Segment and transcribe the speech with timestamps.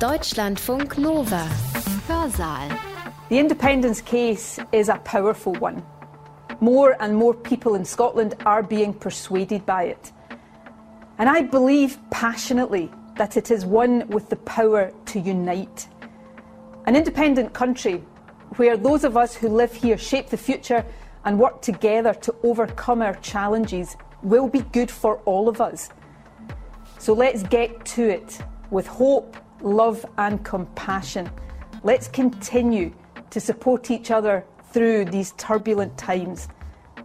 [0.00, 1.48] Deutschlandfunk Nova.
[2.08, 2.76] Hörsaal.
[3.28, 5.84] The independence case is a powerful one.
[6.58, 10.12] More and more people in Scotland are being persuaded by it.
[11.18, 15.86] And I believe passionately that it is one with the power to unite.
[16.86, 18.02] An independent country
[18.56, 20.84] where those of us who live here shape the future
[21.24, 25.88] and work together to overcome our challenges will be good for all of us.
[26.98, 28.40] So let's get to it
[28.70, 31.28] with hope, love, and compassion.
[31.82, 32.92] Let's continue
[33.30, 36.48] to support each other through these turbulent times.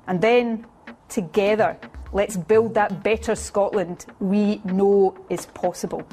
[0.08, 0.66] And then,
[1.08, 1.78] together,
[2.14, 6.04] let's build that better Scotland we know is possible.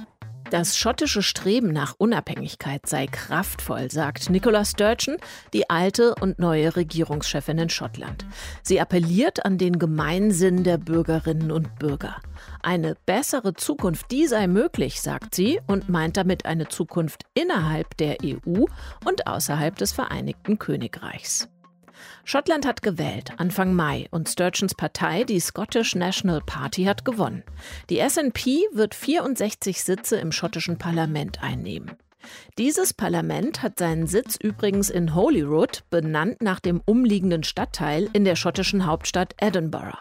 [0.50, 5.16] Das schottische Streben nach Unabhängigkeit sei kraftvoll, sagt Nicola Sturgeon,
[5.52, 8.24] die alte und neue Regierungschefin in Schottland.
[8.62, 12.16] Sie appelliert an den Gemeinsinn der Bürgerinnen und Bürger.
[12.66, 18.16] Eine bessere Zukunft, die sei möglich, sagt sie und meint damit eine Zukunft innerhalb der
[18.24, 18.64] EU
[19.04, 21.48] und außerhalb des Vereinigten Königreichs.
[22.24, 27.44] Schottland hat gewählt Anfang Mai und Sturgeons Partei, die Scottish National Party, hat gewonnen.
[27.88, 31.92] Die SNP wird 64 Sitze im schottischen Parlament einnehmen.
[32.58, 38.34] Dieses Parlament hat seinen Sitz übrigens in Holyrood, benannt nach dem umliegenden Stadtteil in der
[38.34, 39.96] schottischen Hauptstadt Edinburgh.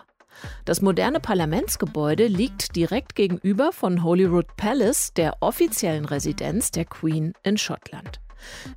[0.66, 7.58] Das moderne Parlamentsgebäude liegt direkt gegenüber von Holyrood Palace, der offiziellen Residenz der Queen in
[7.58, 8.20] Schottland.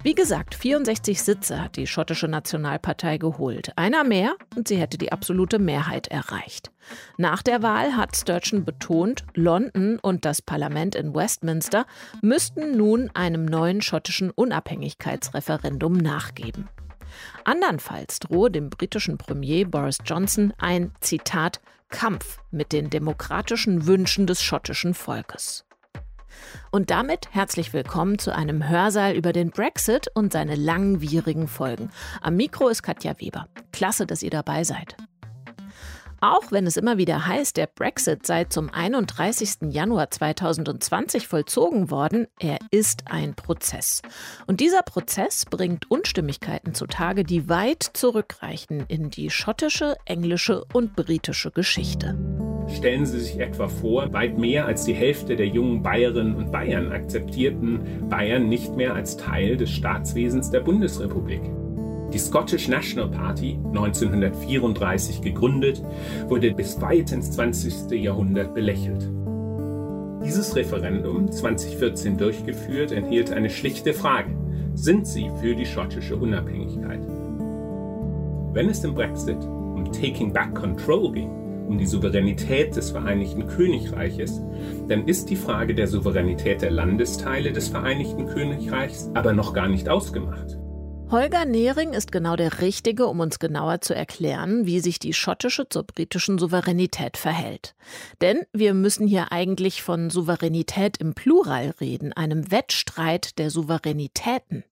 [0.02, 3.72] Wie gesagt, 64 Sitze hat die schottische Nationalpartei geholt.
[3.76, 6.70] Einer mehr und sie hätte die absolute Mehrheit erreicht.
[7.16, 11.86] Nach der Wahl hat Sturgeon betont, London und das Parlament in Westminster
[12.22, 16.68] müssten nun einem neuen schottischen Unabhängigkeitsreferendum nachgeben.
[17.48, 24.42] Andernfalls drohe dem britischen Premier Boris Johnson ein Zitat Kampf mit den demokratischen Wünschen des
[24.42, 25.64] schottischen Volkes.
[26.70, 31.88] Und damit herzlich willkommen zu einem Hörsaal über den Brexit und seine langwierigen Folgen.
[32.20, 33.48] Am Mikro ist Katja Weber.
[33.72, 34.98] Klasse, dass ihr dabei seid.
[36.20, 39.70] Auch wenn es immer wieder heißt, der Brexit sei zum 31.
[39.70, 44.02] Januar 2020 vollzogen worden, er ist ein Prozess.
[44.48, 51.52] Und dieser Prozess bringt Unstimmigkeiten zutage, die weit zurückreichen in die schottische, englische und britische
[51.52, 52.18] Geschichte.
[52.76, 56.90] Stellen Sie sich etwa vor, weit mehr als die Hälfte der jungen Bayerinnen und Bayern
[56.90, 61.42] akzeptierten Bayern nicht mehr als Teil des Staatswesens der Bundesrepublik.
[62.12, 65.82] Die Scottish National Party, 1934 gegründet,
[66.28, 67.90] wurde bis weit ins 20.
[67.90, 69.10] Jahrhundert belächelt.
[70.24, 74.30] Dieses Referendum, 2014 durchgeführt, enthielt eine schlichte Frage.
[74.74, 77.00] Sind Sie für die schottische Unabhängigkeit?
[78.52, 81.30] Wenn es im Brexit um Taking Back Control ging,
[81.68, 84.42] um die Souveränität des Vereinigten Königreiches,
[84.88, 89.88] dann ist die Frage der Souveränität der Landesteile des Vereinigten Königreichs aber noch gar nicht
[89.88, 90.57] ausgemacht.
[91.10, 95.66] Holger Nehring ist genau der Richtige, um uns genauer zu erklären, wie sich die schottische
[95.66, 97.74] zur britischen Souveränität verhält.
[98.20, 104.64] Denn wir müssen hier eigentlich von Souveränität im Plural reden, einem Wettstreit der Souveränitäten.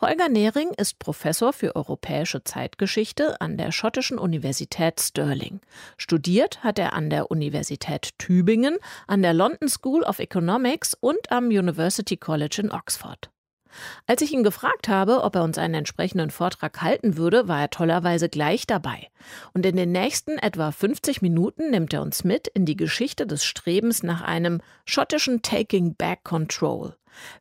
[0.00, 5.60] Holger Nehring ist Professor für europäische Zeitgeschichte an der schottischen Universität Stirling.
[5.96, 11.46] Studiert hat er an der Universität Tübingen, an der London School of Economics und am
[11.46, 13.29] University College in Oxford.
[14.06, 17.70] Als ich ihn gefragt habe, ob er uns einen entsprechenden Vortrag halten würde, war er
[17.70, 19.08] tollerweise gleich dabei.
[19.52, 23.44] Und in den nächsten etwa 50 Minuten nimmt er uns mit in die Geschichte des
[23.44, 26.94] Strebens nach einem schottischen Taking Back Control.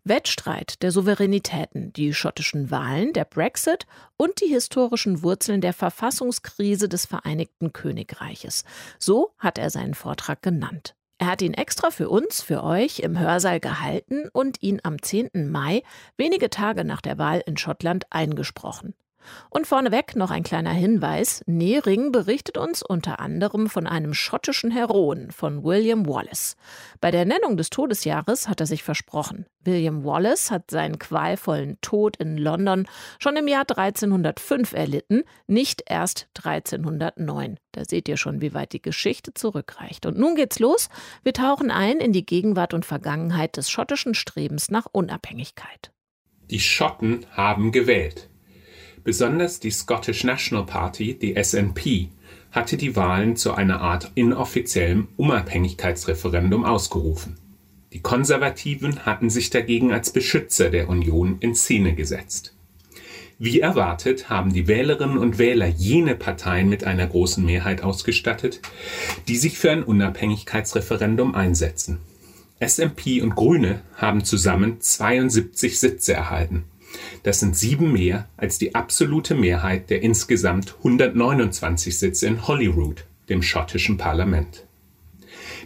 [0.03, 3.85] Wettstreit der Souveränitäten, die schottischen Wahlen, der Brexit
[4.17, 8.63] und die historischen Wurzeln der Verfassungskrise des Vereinigten Königreiches.
[8.97, 10.96] So hat er seinen Vortrag genannt.
[11.22, 15.52] Er hat ihn extra für uns, für euch im Hörsaal gehalten und ihn am 10.
[15.52, 15.84] Mai,
[16.16, 18.94] wenige Tage nach der Wahl in Schottland, eingesprochen.
[19.50, 21.44] Und vorneweg noch ein kleiner Hinweis.
[21.46, 26.56] Nehring berichtet uns unter anderem von einem schottischen Heroen, von William Wallace.
[27.02, 29.46] Bei der Nennung des Todesjahres hat er sich versprochen.
[29.64, 32.88] William Wallace hat seinen qualvollen Tod in London
[33.20, 37.58] schon im Jahr 1305 erlitten, nicht erst 1309.
[37.72, 40.05] Da seht ihr schon, wie weit die Geschichte zurückreicht.
[40.05, 40.90] Und nun geht's los.
[41.23, 45.91] Wir tauchen ein in die Gegenwart und Vergangenheit des schottischen Strebens nach Unabhängigkeit.
[46.49, 48.29] Die Schotten haben gewählt.
[49.09, 52.09] Besonders die Scottish National Party, die SNP,
[52.52, 57.35] hatte die Wahlen zu einer Art inoffiziellem Unabhängigkeitsreferendum ausgerufen.
[57.91, 62.53] Die Konservativen hatten sich dagegen als Beschützer der Union in Szene gesetzt.
[63.40, 68.61] Wie erwartet haben die Wählerinnen und Wähler jene Parteien mit einer großen Mehrheit ausgestattet,
[69.28, 71.97] die sich für ein Unabhängigkeitsreferendum einsetzen.
[72.59, 76.66] SMP und Grüne haben zusammen 72 Sitze erhalten.
[77.24, 83.42] Das sind sieben mehr als die absolute Mehrheit der insgesamt 129 Sitze in Holyrood, dem
[83.42, 84.66] schottischen Parlament.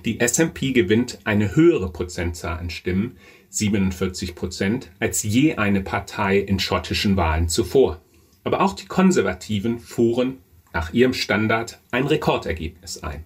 [0.05, 3.17] Die SMP gewinnt eine höhere Prozentzahl an Stimmen,
[3.49, 8.01] 47 Prozent, als je eine Partei in schottischen Wahlen zuvor.
[8.43, 10.39] Aber auch die Konservativen fuhren
[10.73, 13.23] nach ihrem Standard ein Rekordergebnis ein.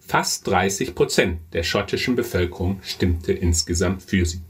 [0.00, 4.40] Fast 30 Prozent der schottischen Bevölkerung stimmte insgesamt für sie.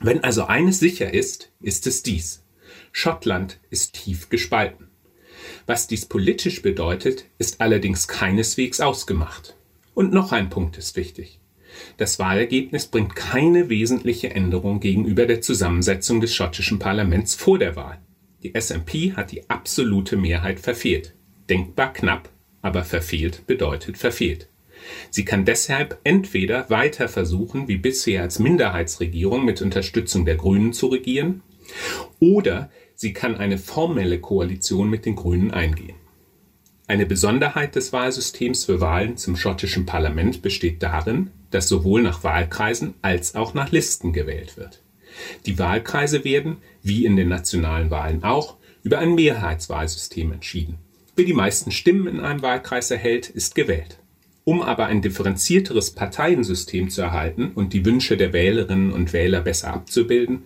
[0.00, 2.43] Wenn also eines sicher ist, ist es dies.
[2.96, 4.86] Schottland ist tief gespalten.
[5.66, 9.56] Was dies politisch bedeutet, ist allerdings keineswegs ausgemacht.
[9.94, 11.40] Und noch ein Punkt ist wichtig.
[11.96, 17.98] Das Wahlergebnis bringt keine wesentliche Änderung gegenüber der Zusammensetzung des schottischen Parlaments vor der Wahl.
[18.44, 21.14] Die SNP hat die absolute Mehrheit verfehlt.
[21.50, 22.28] Denkbar knapp,
[22.62, 24.48] aber verfehlt bedeutet verfehlt.
[25.10, 30.86] Sie kann deshalb entweder weiter versuchen, wie bisher als Minderheitsregierung mit Unterstützung der Grünen zu
[30.86, 31.42] regieren,
[32.20, 35.96] oder sie kann eine formelle Koalition mit den Grünen eingehen.
[36.86, 42.94] Eine Besonderheit des Wahlsystems für Wahlen zum schottischen Parlament besteht darin, dass sowohl nach Wahlkreisen
[43.00, 44.82] als auch nach Listen gewählt wird.
[45.46, 50.78] Die Wahlkreise werden, wie in den nationalen Wahlen auch, über ein Mehrheitswahlsystem entschieden.
[51.16, 53.98] Wer die meisten Stimmen in einem Wahlkreis erhält, ist gewählt.
[54.44, 59.72] Um aber ein differenzierteres Parteiensystem zu erhalten und die Wünsche der Wählerinnen und Wähler besser
[59.72, 60.42] abzubilden,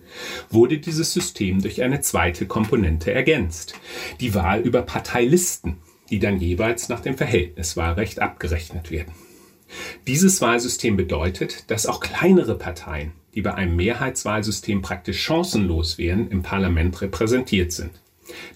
[0.49, 3.73] wurde dieses System durch eine zweite Komponente ergänzt,
[4.21, 5.77] die Wahl über Parteilisten
[6.09, 9.13] die dann jeweils nach dem Verhältniswahlrecht abgerechnet werden.
[10.07, 16.41] Dieses Wahlsystem bedeutet, dass auch kleinere Parteien, die bei einem Mehrheitswahlsystem praktisch chancenlos wären, im
[16.41, 17.91] Parlament repräsentiert sind.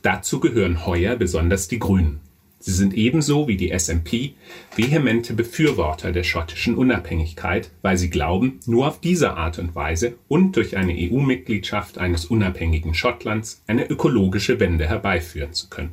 [0.01, 2.21] Dazu gehören heuer besonders die Grünen.
[2.65, 4.35] Sie sind ebenso wie die SMP
[4.73, 10.55] vehemente Befürworter der schottischen Unabhängigkeit, weil sie glauben, nur auf diese Art und Weise und
[10.55, 15.91] durch eine EU-Mitgliedschaft eines unabhängigen Schottlands eine ökologische Wende herbeiführen zu können.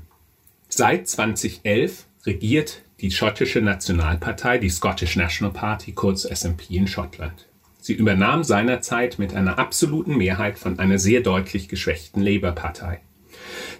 [0.69, 7.49] Seit 2011 regiert die schottische Nationalpartei, die Scottish National Party, kurz SNP in Schottland.
[7.81, 13.01] Sie übernahm seinerzeit mit einer absoluten Mehrheit von einer sehr deutlich geschwächten Labour-Partei.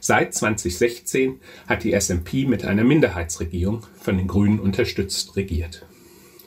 [0.01, 5.87] Seit 2016 hat die SNP mit einer Minderheitsregierung von den Grünen unterstützt regiert.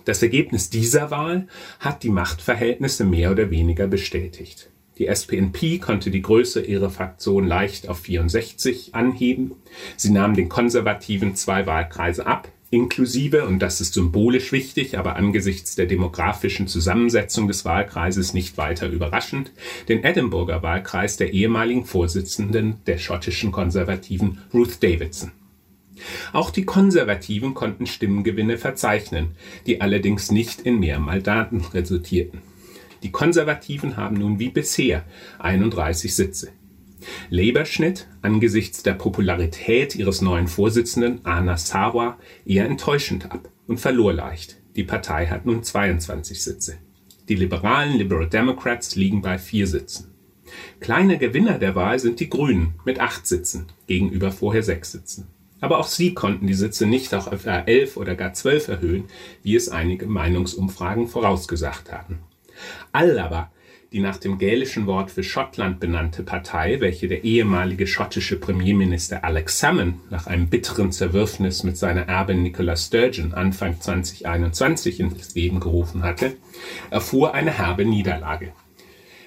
[0.06, 1.48] Das Ergebnis dieser Wahl
[1.80, 4.70] hat die Machtverhältnisse mehr oder weniger bestätigt.
[4.98, 9.54] Die SPNP konnte die Größe ihrer Fraktion leicht auf 64 anheben.
[9.98, 15.76] Sie nahm den Konservativen zwei Wahlkreise ab, inklusive, und das ist symbolisch wichtig, aber angesichts
[15.76, 19.52] der demografischen Zusammensetzung des Wahlkreises nicht weiter überraschend,
[19.88, 25.32] den Edinburgher Wahlkreis der ehemaligen Vorsitzenden der schottischen Konservativen Ruth Davidson.
[26.34, 29.36] Auch die Konservativen konnten Stimmengewinne verzeichnen,
[29.68, 32.42] die allerdings nicht in Mehrmaldaten resultierten.
[33.04, 35.04] Die Konservativen haben nun wie bisher
[35.38, 36.50] 31 Sitze.
[37.30, 44.14] Labour schnitt angesichts der Popularität ihres neuen Vorsitzenden Anna Sarwar eher enttäuschend ab und verlor
[44.14, 44.58] leicht.
[44.76, 46.78] Die Partei hat nun 22 Sitze.
[47.30, 50.14] Die liberalen Liberal Democrats liegen bei vier Sitzen.
[50.80, 55.28] Kleine Gewinner der Wahl sind die Grünen mit acht Sitzen gegenüber vorher sechs Sitzen.
[55.62, 59.06] Aber auch sie konnten die Sitze nicht auf etwa elf oder gar zwölf erhöhen,
[59.44, 62.20] wie es einige Meinungsumfragen vorausgesagt hatten.
[62.92, 63.52] Allaba,
[63.94, 69.60] die nach dem gälischen Wort für Schottland benannte Partei, welche der ehemalige schottische Premierminister Alex
[69.60, 76.02] Salmon nach einem bitteren Zerwürfnis mit seiner Erbin Nicola Sturgeon Anfang 2021 ins Leben gerufen
[76.02, 76.36] hatte,
[76.90, 78.54] erfuhr eine herbe Niederlage.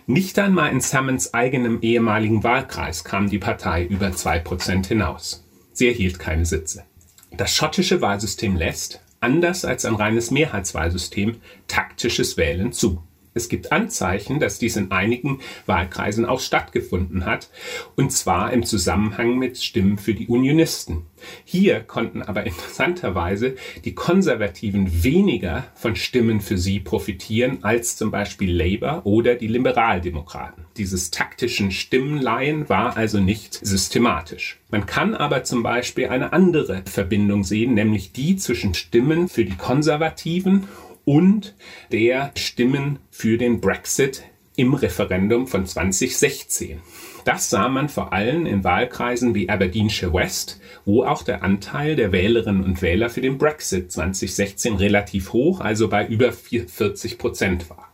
[0.09, 5.45] Nicht einmal in Salmons eigenem ehemaligen Wahlkreis kam die Partei über zwei Prozent hinaus.
[5.73, 6.83] Sie erhielt keine Sitze.
[7.31, 11.37] Das schottische Wahlsystem lässt, anders als ein reines Mehrheitswahlsystem,
[11.69, 13.03] taktisches Wählen zu.
[13.37, 17.51] Es gibt Anzeichen, dass dies in einigen Wahlkreisen auch stattgefunden hat,
[17.95, 21.03] und zwar im Zusammenhang mit Stimmen für die Unionisten.
[21.45, 28.51] Hier konnten aber interessanterweise die Konservativen weniger von Stimmen für sie profitieren als zum Beispiel
[28.51, 30.65] Labour oder die Liberaldemokraten.
[30.79, 34.59] Dieses taktischen Stimmenleihen war also nicht systematisch.
[34.71, 39.57] Man kann aber zum Beispiel eine andere Verbindung sehen, nämlich die zwischen Stimmen für die
[39.57, 40.69] Konservativen
[41.07, 41.55] und
[41.93, 44.25] der Stimmen für den Brexit
[44.57, 46.81] im Referendum von 2016.
[47.25, 52.11] Das sah man vor allem in Wahlkreisen wie Aberdeenshire West, wo auch der Anteil der
[52.11, 57.93] Wählerinnen und Wähler für den Brexit 2016 relativ hoch, also bei über 40 Prozent war.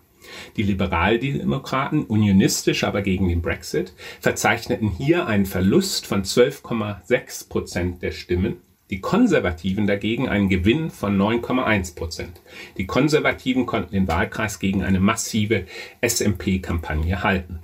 [0.57, 8.13] Die Liberaldemokraten, unionistisch aber gegen den Brexit, verzeichneten hier einen Verlust von 12,6 Prozent der
[8.13, 8.57] Stimmen
[8.93, 12.43] die Konservativen dagegen einen Gewinn von 9,1 Prozent.
[12.77, 15.65] Die Konservativen konnten den Wahlkreis gegen eine massive
[16.03, 17.61] SMP-Kampagne halten.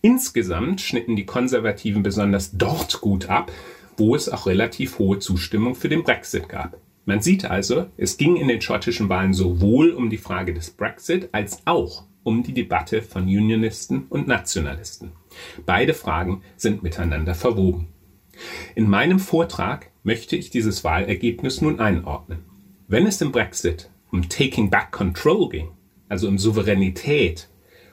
[0.00, 3.52] Insgesamt schnitten die Konservativen besonders dort gut ab,
[3.96, 6.76] wo es auch relativ hohe Zustimmung für den Brexit gab.
[7.04, 11.28] Man sieht also, es ging in den schottischen Wahlen sowohl um die Frage des Brexit
[11.30, 15.12] als auch um die Debatte von Unionisten und Nationalisten.
[15.64, 17.86] Beide Fragen sind miteinander verwoben.
[18.74, 22.40] In meinem Vortrag möchte ich dieses Wahlergebnis nun einordnen.
[22.88, 25.68] Wenn es im Brexit um Taking Back Control ging,
[26.08, 27.48] also um Souveränität,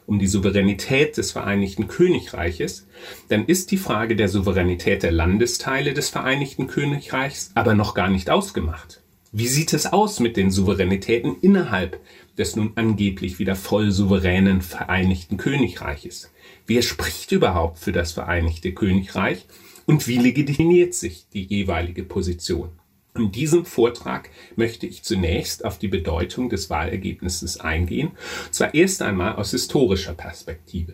[0.06, 2.88] um die Souveränität des Vereinigten Königreiches,
[3.30, 8.30] dann ist die Frage der Souveränität der Landesteile des Vereinigten Königreichs aber noch gar nicht
[8.30, 9.04] ausgemacht.
[9.32, 12.00] Wie sieht es aus mit den Souveränitäten innerhalb
[12.36, 16.32] des nun angeblich wieder voll souveränen Vereinigten Königreiches?
[16.66, 19.46] Wer spricht überhaupt für das Vereinigte Königreich
[19.90, 22.70] und wie legitimiert sich die jeweilige Position?
[23.16, 28.12] In diesem Vortrag möchte ich zunächst auf die Bedeutung des Wahlergebnisses eingehen,
[28.52, 30.94] zwar erst einmal aus historischer Perspektive.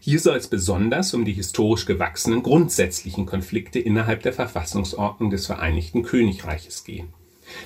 [0.00, 6.02] Hier soll es besonders um die historisch gewachsenen grundsätzlichen Konflikte innerhalb der Verfassungsordnung des Vereinigten
[6.02, 7.14] Königreiches gehen.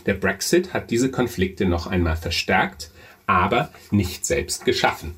[0.06, 2.92] Der Brexit hat diese Konflikte noch einmal verstärkt,
[3.26, 5.16] aber nicht selbst geschaffen.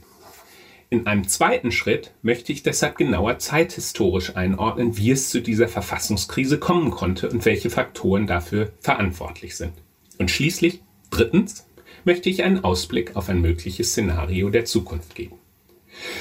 [0.93, 6.59] In einem zweiten Schritt möchte ich deshalb genauer zeithistorisch einordnen, wie es zu dieser Verfassungskrise
[6.59, 9.73] kommen konnte und welche Faktoren dafür verantwortlich sind.
[10.19, 11.67] Und schließlich, drittens,
[12.05, 15.37] möchte ich einen Ausblick auf ein mögliches Szenario der Zukunft geben.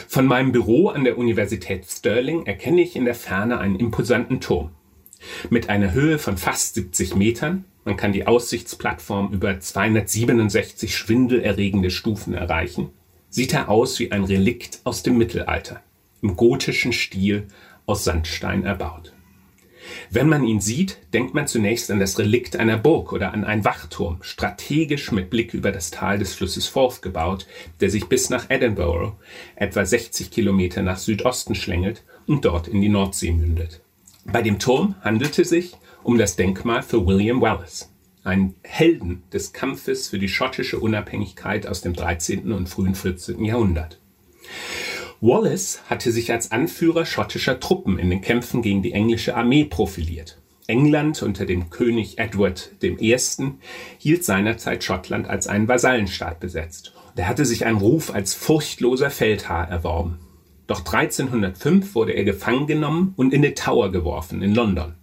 [0.07, 4.69] Von meinem Büro an der Universität Stirling erkenne ich in der Ferne einen imposanten Turm.
[5.49, 12.33] Mit einer Höhe von fast 70 Metern, man kann die Aussichtsplattform über 267 schwindelerregende Stufen
[12.33, 12.91] erreichen,
[13.31, 15.81] sieht er aus wie ein Relikt aus dem Mittelalter,
[16.21, 17.47] im gotischen Stil
[17.87, 19.13] aus Sandstein erbaut.
[20.09, 23.65] Wenn man ihn sieht, denkt man zunächst an das Relikt einer Burg oder an einen
[23.65, 27.47] Wachturm, strategisch mit Blick über das Tal des Flusses Forth gebaut,
[27.79, 29.15] der sich bis nach Edinburgh,
[29.55, 33.81] etwa 60 Kilometer nach Südosten schlängelt und dort in die Nordsee mündet.
[34.25, 35.73] Bei dem Turm handelte sich
[36.03, 37.90] um das Denkmal für William Wallace
[38.23, 42.51] ein Helden des Kampfes für die schottische Unabhängigkeit aus dem 13.
[42.51, 43.43] und frühen 14.
[43.43, 43.99] Jahrhundert.
[45.21, 50.39] Wallace hatte sich als Anführer schottischer Truppen in den Kämpfen gegen die englische Armee profiliert.
[50.67, 53.17] England unter dem König Edward I.
[53.97, 56.93] hielt seinerzeit Schottland als einen Vasallenstaat besetzt.
[57.15, 60.19] Er hatte sich einen Ruf als furchtloser Feldherr erworben.
[60.67, 64.95] Doch 1305 wurde er gefangen genommen und in den Tower geworfen in London.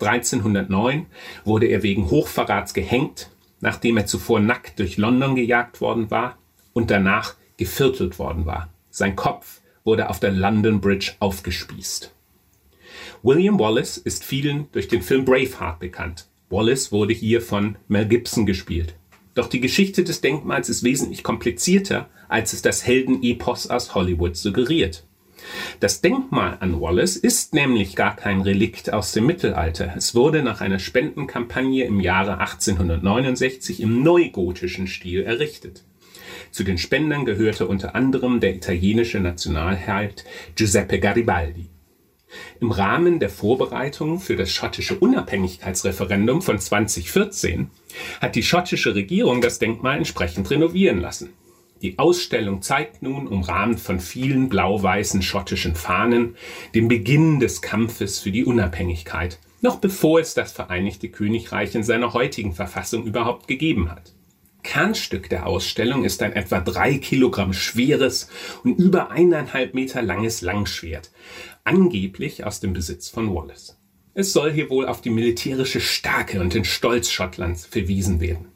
[0.00, 1.06] 1309
[1.44, 6.38] wurde er wegen Hochverrats gehängt, nachdem er zuvor nackt durch London gejagt worden war
[6.72, 8.68] und danach geviertelt worden war.
[8.90, 12.12] Sein Kopf wurde auf der London Bridge aufgespießt.
[13.22, 16.26] William Wallace ist vielen durch den Film Braveheart bekannt.
[16.50, 18.94] Wallace wurde hier von Mel Gibson gespielt.
[19.34, 25.04] Doch die Geschichte des Denkmals ist wesentlich komplizierter, als es das Heldenepos aus Hollywood suggeriert.
[25.80, 29.92] Das Denkmal an Wallace ist nämlich gar kein Relikt aus dem Mittelalter.
[29.96, 35.84] Es wurde nach einer Spendenkampagne im Jahre 1869 im neugotischen Stil errichtet.
[36.50, 40.24] Zu den Spendern gehörte unter anderem der italienische Nationalheld
[40.54, 41.68] Giuseppe Garibaldi.
[42.60, 47.70] Im Rahmen der Vorbereitungen für das schottische Unabhängigkeitsreferendum von 2014
[48.20, 51.32] hat die schottische Regierung das Denkmal entsprechend renovieren lassen.
[51.84, 56.34] Die Ausstellung zeigt nun, umrahmt von vielen blau-weißen schottischen Fahnen,
[56.74, 62.14] den Beginn des Kampfes für die Unabhängigkeit, noch bevor es das Vereinigte Königreich in seiner
[62.14, 64.14] heutigen Verfassung überhaupt gegeben hat.
[64.62, 68.30] Kernstück der Ausstellung ist ein etwa drei Kilogramm schweres
[68.62, 71.10] und über eineinhalb Meter langes Langschwert,
[71.64, 73.78] angeblich aus dem Besitz von Wallace.
[74.14, 78.53] Es soll hier wohl auf die militärische Stärke und den Stolz Schottlands verwiesen werden.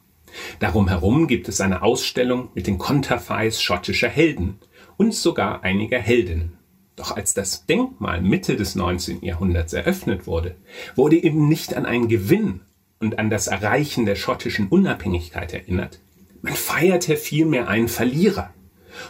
[0.58, 4.58] Darum herum gibt es eine Ausstellung mit den Konterfeis schottischer Helden
[4.96, 6.54] und sogar einiger Heldinnen.
[6.96, 9.22] Doch als das Denkmal Mitte des 19.
[9.22, 10.56] Jahrhunderts eröffnet wurde,
[10.96, 12.60] wurde eben nicht an einen Gewinn
[12.98, 16.00] und an das Erreichen der schottischen Unabhängigkeit erinnert.
[16.42, 18.52] Man feierte vielmehr einen Verlierer.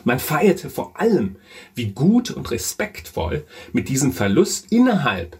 [0.05, 1.37] Man feierte vor allem,
[1.75, 5.39] wie gut und respektvoll mit diesem Verlust innerhalb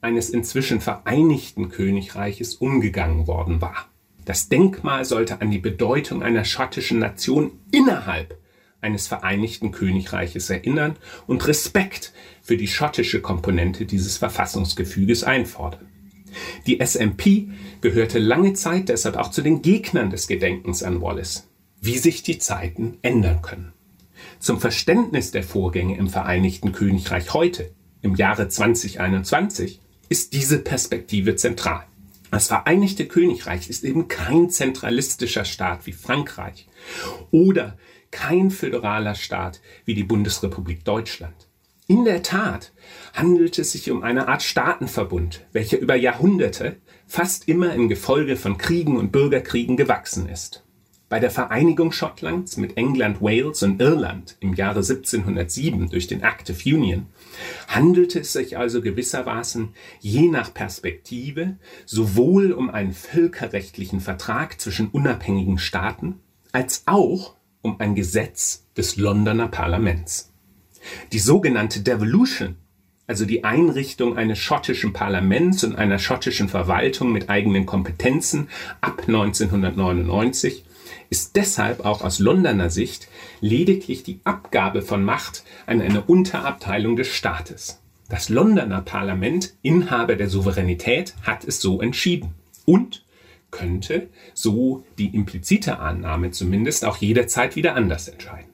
[0.00, 3.89] eines inzwischen vereinigten Königreiches umgegangen worden war.
[4.30, 8.38] Das Denkmal sollte an die Bedeutung einer schottischen Nation innerhalb
[8.80, 10.94] eines Vereinigten Königreiches erinnern
[11.26, 15.88] und Respekt für die schottische Komponente dieses Verfassungsgefüges einfordern.
[16.68, 17.48] Die SMP
[17.80, 21.48] gehörte lange Zeit deshalb auch zu den Gegnern des Gedenkens an Wallace.
[21.80, 23.72] Wie sich die Zeiten ändern können.
[24.38, 31.89] Zum Verständnis der Vorgänge im Vereinigten Königreich heute, im Jahre 2021, ist diese Perspektive zentral.
[32.30, 36.68] Das Vereinigte Königreich ist eben kein zentralistischer Staat wie Frankreich
[37.30, 37.76] oder
[38.10, 41.48] kein föderaler Staat wie die Bundesrepublik Deutschland.
[41.86, 42.72] In der Tat
[43.14, 48.58] handelt es sich um eine Art Staatenverbund, welcher über Jahrhunderte fast immer im Gefolge von
[48.58, 50.64] Kriegen und Bürgerkriegen gewachsen ist.
[51.10, 56.50] Bei der Vereinigung Schottlands mit England, Wales und Irland im Jahre 1707 durch den Act
[56.50, 57.06] of Union
[57.66, 65.58] handelte es sich also gewissermaßen je nach Perspektive sowohl um einen völkerrechtlichen Vertrag zwischen unabhängigen
[65.58, 66.20] Staaten
[66.52, 70.32] als auch um ein Gesetz des Londoner Parlaments.
[71.10, 72.54] Die sogenannte Devolution,
[73.08, 78.48] also die Einrichtung eines schottischen Parlaments und einer schottischen Verwaltung mit eigenen Kompetenzen
[78.80, 80.66] ab 1999,
[81.10, 83.08] ist deshalb auch aus Londoner Sicht
[83.40, 87.82] lediglich die Abgabe von Macht an eine Unterabteilung des Staates.
[88.08, 93.04] Das Londoner Parlament, Inhaber der Souveränität, hat es so entschieden und
[93.50, 98.50] könnte, so die implizite Annahme zumindest, auch jederzeit wieder anders entscheiden.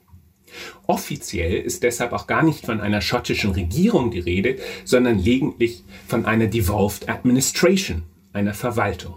[0.87, 6.25] Offiziell ist deshalb auch gar nicht von einer schottischen Regierung die Rede, sondern lediglich von
[6.25, 9.15] einer Devolved Administration, einer Verwaltung.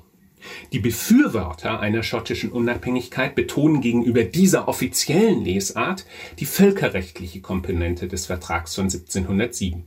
[0.73, 6.07] Die Befürworter einer schottischen Unabhängigkeit betonen gegenüber dieser offiziellen Lesart
[6.39, 9.85] die völkerrechtliche Komponente des Vertrags von 1707.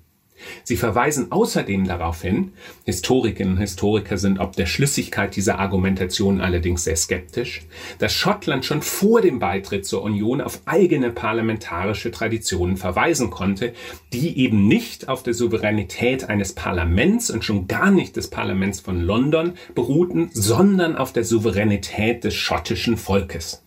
[0.63, 2.53] Sie verweisen außerdem darauf hin,
[2.85, 7.65] Historikerinnen und Historiker sind ob der Schlüssigkeit dieser Argumentation allerdings sehr skeptisch,
[7.99, 13.73] dass Schottland schon vor dem Beitritt zur Union auf eigene parlamentarische Traditionen verweisen konnte,
[14.11, 19.01] die eben nicht auf der Souveränität eines Parlaments und schon gar nicht des Parlaments von
[19.01, 23.62] London beruhten, sondern auf der Souveränität des schottischen Volkes.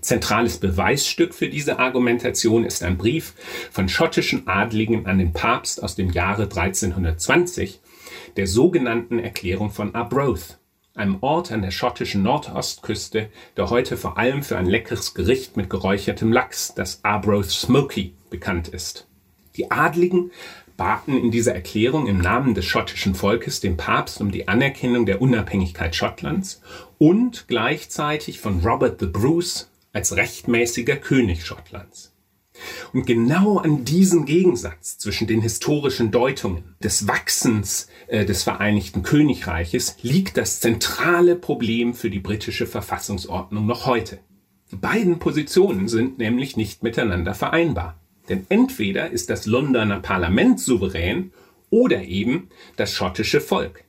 [0.00, 3.34] Zentrales Beweisstück für diese Argumentation ist ein Brief
[3.70, 7.80] von schottischen Adligen an den Papst aus dem Jahre 1320,
[8.36, 10.58] der sogenannten Erklärung von Arbroath,
[10.94, 15.70] einem Ort an der schottischen Nordostküste, der heute vor allem für ein leckeres Gericht mit
[15.70, 19.06] geräuchertem Lachs, das Arbroath Smoky, bekannt ist.
[19.56, 20.30] Die Adligen
[20.80, 25.20] baten in dieser Erklärung im Namen des schottischen Volkes den Papst um die Anerkennung der
[25.20, 26.62] Unabhängigkeit Schottlands
[26.96, 32.14] und gleichzeitig von Robert the Bruce als rechtmäßiger König Schottlands.
[32.94, 39.96] Und genau an diesem Gegensatz zwischen den historischen Deutungen des Wachsens äh, des Vereinigten Königreiches
[40.00, 44.18] liegt das zentrale Problem für die britische Verfassungsordnung noch heute.
[44.72, 48.00] Die beiden Positionen sind nämlich nicht miteinander vereinbar.
[48.28, 51.32] Denn entweder ist das Londoner Parlament souverän
[51.70, 53.84] oder eben das schottische Volk.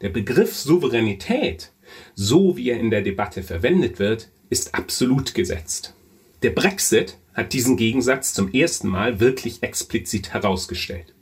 [0.00, 1.72] Der Begriff Souveränität,
[2.14, 5.94] so wie er in der Debatte verwendet wird, ist absolut gesetzt.
[6.42, 11.14] Der Brexit hat diesen Gegensatz zum ersten Mal wirklich explizit herausgestellt.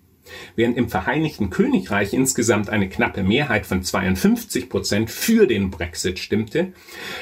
[0.56, 6.72] Während im Vereinigten Königreich insgesamt eine knappe Mehrheit von 52 Prozent für den Brexit stimmte,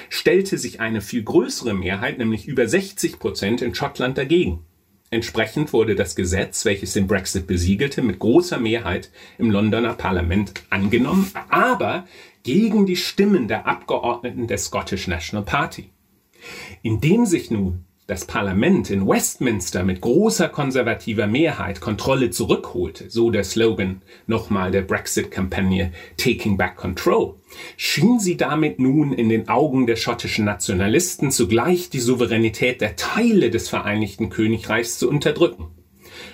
[0.08, 4.60] stellte sich eine viel größere Mehrheit, nämlich über 60 Prozent in Schottland dagegen.
[5.12, 11.32] Entsprechend wurde das Gesetz, welches den Brexit besiegelte, mit großer Mehrheit im Londoner Parlament angenommen,
[11.48, 12.06] aber
[12.44, 15.90] gegen die Stimmen der Abgeordneten der Scottish National Party.
[16.82, 23.44] Indem sich nun das Parlament in Westminster mit großer konservativer Mehrheit Kontrolle zurückholte, so der
[23.44, 27.36] Slogan nochmal der Brexit-Kampagne Taking Back Control,
[27.76, 33.48] schien sie damit nun in den Augen der schottischen Nationalisten zugleich die Souveränität der Teile
[33.48, 35.68] des Vereinigten Königreichs zu unterdrücken.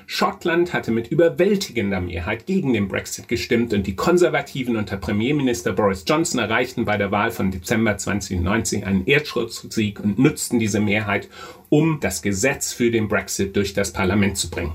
[0.08, 6.04] Schottland hatte mit überwältigender Mehrheit gegen den Brexit gestimmt und die Konservativen unter Premierminister Boris
[6.06, 11.28] Johnson erreichten bei der Wahl von Dezember 2019 einen Erdschuttsieg und nutzten diese Mehrheit,
[11.70, 14.72] um das Gesetz für den Brexit durch das Parlament zu bringen.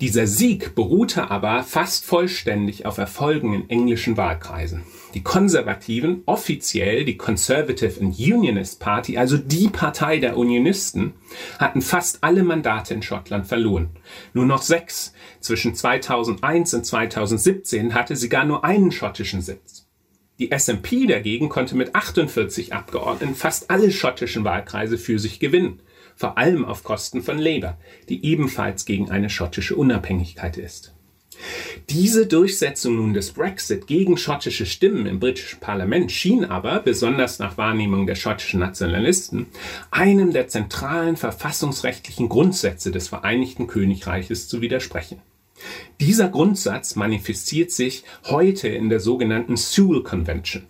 [0.00, 4.82] Dieser Sieg beruhte aber fast vollständig auf Erfolgen in englischen Wahlkreisen.
[5.14, 11.14] Die Konservativen, offiziell die Conservative and Unionist Party, also die Partei der Unionisten,
[11.58, 13.90] hatten fast alle Mandate in Schottland verloren.
[14.32, 15.12] Nur noch sechs.
[15.40, 19.86] Zwischen 2001 und 2017 hatte sie gar nur einen schottischen Sitz.
[20.40, 25.80] Die SNP dagegen konnte mit 48 Abgeordneten fast alle schottischen Wahlkreise für sich gewinnen
[26.16, 27.76] vor allem auf Kosten von Labour,
[28.08, 30.94] die ebenfalls gegen eine schottische Unabhängigkeit ist.
[31.90, 37.58] Diese Durchsetzung nun des Brexit gegen schottische Stimmen im britischen Parlament schien aber, besonders nach
[37.58, 39.46] Wahrnehmung der schottischen Nationalisten,
[39.90, 45.20] einem der zentralen verfassungsrechtlichen Grundsätze des Vereinigten Königreiches zu widersprechen.
[46.00, 50.64] Dieser Grundsatz manifestiert sich heute in der sogenannten Sewell Convention.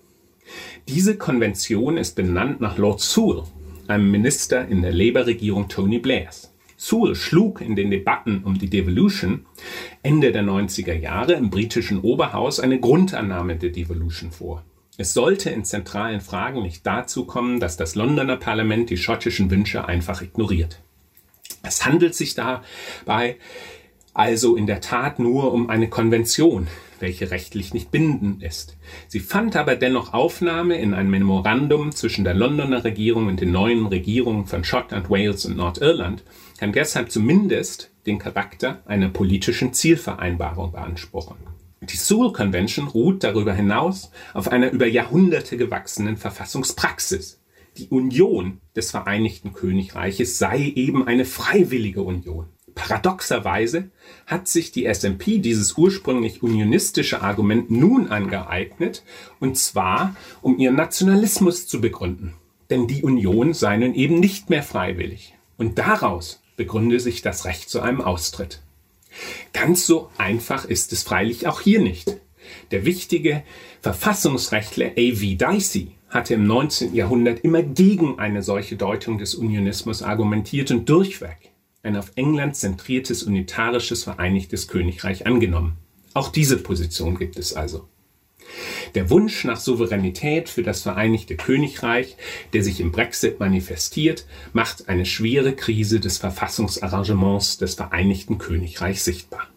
[0.89, 3.45] Diese Konvention ist benannt nach Lord Sewell,
[3.89, 6.53] einem Minister in der Labour-Regierung Tony Blairs.
[6.77, 9.47] Sewell schlug in den Debatten um die Devolution
[10.03, 14.65] Ende der 90er Jahre im britischen Oberhaus eine Grundannahme der Devolution vor.
[14.97, 19.87] Es sollte in zentralen Fragen nicht dazu kommen, dass das Londoner Parlament die schottischen Wünsche
[19.87, 20.81] einfach ignoriert.
[21.63, 23.37] Es handelt sich dabei
[24.15, 26.69] also in der Tat nur um eine Konvention,
[27.05, 28.79] welche rechtlich nicht bindend ist.
[29.09, 33.85] Sie fand aber dennoch Aufnahme in ein Memorandum zwischen der Londoner Regierung und den neuen
[33.85, 36.25] Regierungen von Schottland, Wales und Nordirland,
[36.59, 41.37] kann deshalb zumindest den Charakter einer politischen Zielvereinbarung beanspruchen.
[41.83, 47.43] Die Sewell Convention ruht darüber hinaus auf einer über Jahrhunderte gewachsenen Verfassungspraxis.
[47.77, 52.47] Die Union des Vereinigten Königreiches sei eben eine freiwillige Union.
[52.75, 53.91] Paradoxerweise
[54.27, 59.05] hat sich die SMP dieses ursprünglich unionistische Argument nun angeeignet,
[59.41, 62.35] und zwar um ihren Nationalismus zu begründen.
[62.71, 65.35] Denn die Union sei nun eben nicht mehr freiwillig.
[65.57, 68.61] Und daraus begründe sich das Recht zu einem Austritt.
[69.53, 72.17] Ganz so einfach ist es freilich auch hier nicht.
[72.73, 73.45] Der wichtige
[73.81, 75.53] Verfassungsrechtler A.V.
[75.53, 76.95] Dicey hatte im 19.
[76.95, 81.54] Jahrhundert immer gegen eine solche Deutung des Unionismus argumentiert und durchweg
[81.85, 85.77] ein auf England zentriertes unitarisches Vereinigtes Königreich angenommen.
[86.15, 87.89] Auch diese Position gibt es also.
[88.95, 92.17] Der Wunsch nach Souveränität für das Vereinigte Königreich,
[92.53, 99.49] der sich im Brexit manifestiert, macht eine schwere Krise des Verfassungsarrangements des Vereinigten Königreichs sichtbar.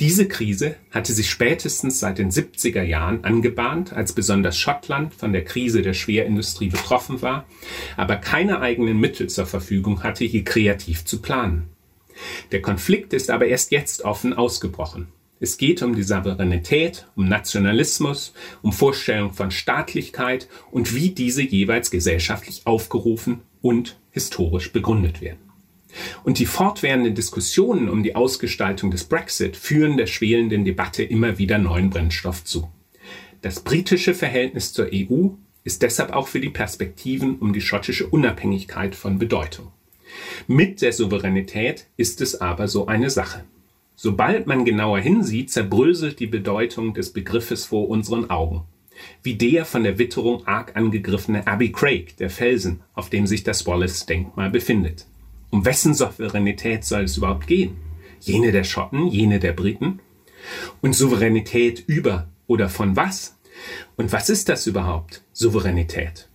[0.00, 5.42] Diese Krise hatte sich spätestens seit den 70er Jahren angebahnt, als besonders Schottland von der
[5.42, 7.46] Krise der Schwerindustrie betroffen war,
[7.96, 11.64] aber keine eigenen Mittel zur Verfügung hatte, hier kreativ zu planen.
[12.52, 15.08] Der Konflikt ist aber erst jetzt offen ausgebrochen.
[15.40, 21.90] Es geht um die Souveränität, um Nationalismus, um Vorstellung von Staatlichkeit und wie diese jeweils
[21.90, 25.47] gesellschaftlich aufgerufen und historisch begründet werden.
[26.24, 31.58] Und die fortwährenden Diskussionen um die Ausgestaltung des Brexit führen der schwelenden Debatte immer wieder
[31.58, 32.68] neuen Brennstoff zu.
[33.42, 35.28] Das britische Verhältnis zur EU
[35.64, 39.72] ist deshalb auch für die Perspektiven um die schottische Unabhängigkeit von Bedeutung.
[40.46, 43.44] Mit der Souveränität ist es aber so eine Sache.
[43.94, 48.62] Sobald man genauer hinsieht, zerbröselt die Bedeutung des Begriffes vor unseren Augen.
[49.22, 53.66] Wie der von der Witterung arg angegriffene Abbey Craig, der Felsen, auf dem sich das
[53.66, 55.06] Wallace-Denkmal befindet.
[55.50, 57.76] Um wessen Souveränität soll es überhaupt gehen?
[58.20, 60.00] Jene der Schotten, jene der Briten?
[60.80, 63.38] Und Souveränität über oder von was?
[63.96, 66.28] Und was ist das überhaupt, Souveränität?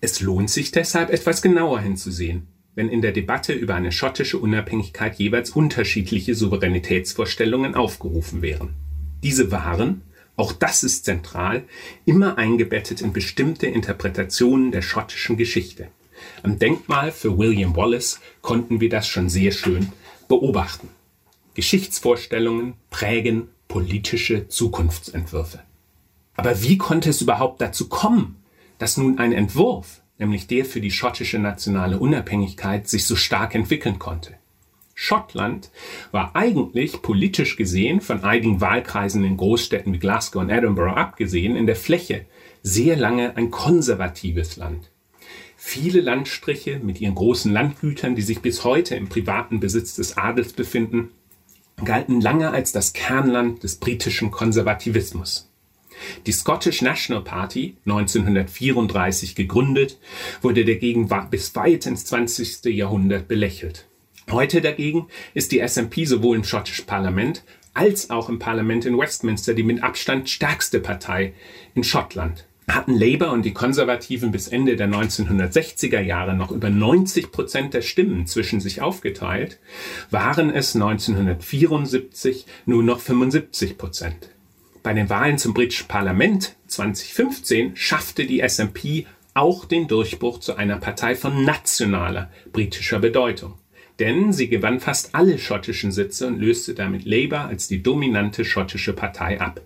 [0.00, 5.16] Es lohnt sich deshalb etwas genauer hinzusehen wenn in der Debatte über eine schottische Unabhängigkeit
[5.16, 8.74] jeweils unterschiedliche Souveränitätsvorstellungen aufgerufen wären.
[9.24, 10.02] Diese waren,
[10.36, 11.64] auch das ist zentral,
[12.04, 15.88] immer eingebettet in bestimmte Interpretationen der schottischen Geschichte.
[16.42, 19.92] Am Denkmal für William Wallace konnten wir das schon sehr schön
[20.28, 20.88] beobachten.
[21.54, 25.60] Geschichtsvorstellungen prägen politische Zukunftsentwürfe.
[26.36, 28.36] Aber wie konnte es überhaupt dazu kommen,
[28.78, 33.98] dass nun ein Entwurf, nämlich der für die schottische nationale Unabhängigkeit, sich so stark entwickeln
[33.98, 34.34] konnte.
[34.94, 35.70] Schottland
[36.10, 41.66] war eigentlich politisch gesehen, von einigen Wahlkreisen in Großstädten wie Glasgow und Edinburgh abgesehen, in
[41.66, 42.24] der Fläche
[42.62, 44.90] sehr lange ein konservatives Land.
[45.68, 50.52] Viele Landstriche mit ihren großen Landgütern, die sich bis heute im privaten Besitz des Adels
[50.52, 51.10] befinden,
[51.84, 55.50] galten lange als das Kernland des britischen Konservativismus.
[56.24, 59.98] Die Scottish National Party, 1934 gegründet,
[60.40, 62.66] wurde dagegen bis weit ins 20.
[62.66, 63.88] Jahrhundert belächelt.
[64.30, 67.42] Heute dagegen ist die SNP sowohl im schottischen Parlament
[67.74, 71.34] als auch im Parlament in Westminster die mit Abstand stärkste Partei
[71.74, 72.46] in Schottland.
[72.68, 77.82] Hatten Labour und die Konservativen bis Ende der 1960er Jahre noch über 90 Prozent der
[77.82, 79.60] Stimmen zwischen sich aufgeteilt,
[80.10, 84.30] waren es 1974 nur noch 75 Prozent.
[84.82, 90.78] Bei den Wahlen zum britischen Parlament 2015 schaffte die SNP auch den Durchbruch zu einer
[90.78, 93.54] Partei von nationaler britischer Bedeutung.
[93.98, 98.92] Denn sie gewann fast alle schottischen Sitze und löste damit Labour als die dominante schottische
[98.92, 99.60] Partei ab.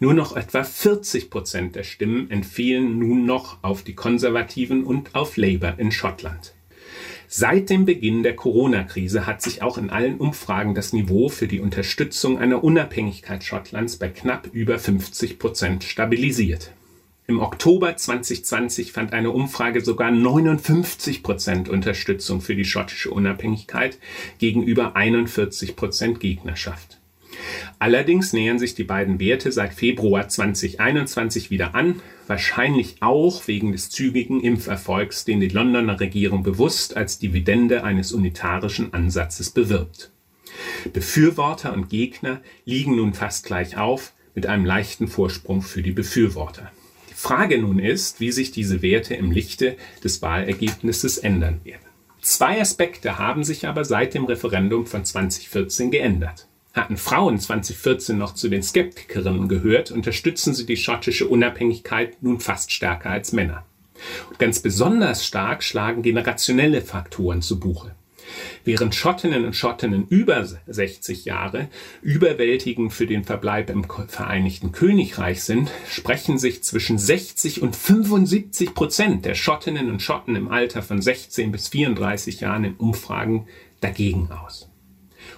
[0.00, 5.36] Nur noch etwa 40 Prozent der Stimmen entfielen nun noch auf die Konservativen und auf
[5.36, 6.54] Labour in Schottland.
[7.30, 11.60] Seit dem Beginn der Corona-Krise hat sich auch in allen Umfragen das Niveau für die
[11.60, 16.72] Unterstützung einer Unabhängigkeit Schottlands bei knapp über 50 Prozent stabilisiert.
[17.26, 23.98] Im Oktober 2020 fand eine Umfrage sogar 59 Prozent Unterstützung für die schottische Unabhängigkeit
[24.38, 26.97] gegenüber 41 Prozent Gegnerschaft.
[27.78, 33.90] Allerdings nähern sich die beiden Werte seit Februar 2021 wieder an, wahrscheinlich auch wegen des
[33.90, 40.10] zügigen Impferfolgs, den die Londoner Regierung bewusst als Dividende eines unitarischen Ansatzes bewirbt.
[40.92, 46.70] Befürworter und Gegner liegen nun fast gleich auf, mit einem leichten Vorsprung für die Befürworter.
[47.10, 51.82] Die Frage nun ist, wie sich diese Werte im Lichte des Wahlergebnisses ändern werden.
[52.20, 56.47] Zwei Aspekte haben sich aber seit dem Referendum von 2014 geändert.
[56.78, 62.70] Hatten Frauen 2014 noch zu den Skeptikerinnen gehört, unterstützen sie die schottische Unabhängigkeit nun fast
[62.70, 63.66] stärker als Männer.
[64.30, 67.96] Und ganz besonders stark schlagen generationelle Faktoren zu Buche.
[68.62, 71.68] Während Schottinnen und Schottinnen über 60 Jahre
[72.00, 79.24] überwältigend für den Verbleib im Vereinigten Königreich sind, sprechen sich zwischen 60 und 75 Prozent
[79.24, 83.48] der Schottinnen und Schotten im Alter von 16 bis 34 Jahren in Umfragen
[83.80, 84.68] dagegen aus.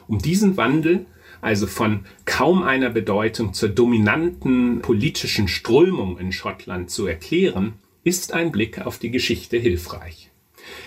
[0.07, 1.07] Um diesen Wandel
[1.40, 7.74] also von kaum einer Bedeutung zur dominanten politischen Strömung in Schottland zu erklären,
[8.05, 10.31] ist ein Blick auf die Geschichte hilfreich.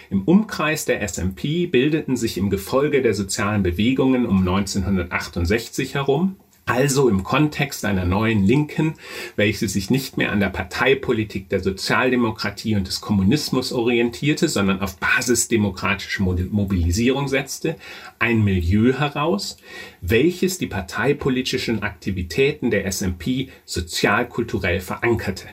[0.10, 6.36] Im Umkreis der SMP bildeten sich im Gefolge der sozialen Bewegungen um 1968 herum
[6.66, 8.94] also im Kontext einer neuen Linken,
[9.36, 14.98] welche sich nicht mehr an der Parteipolitik der Sozialdemokratie und des Kommunismus orientierte, sondern auf
[14.98, 17.76] basisdemokratische Mobilisierung setzte,
[18.20, 19.58] ein Milieu heraus,
[20.02, 25.50] welches die parteipolitischen Aktivitäten der SMP sozialkulturell verankerte.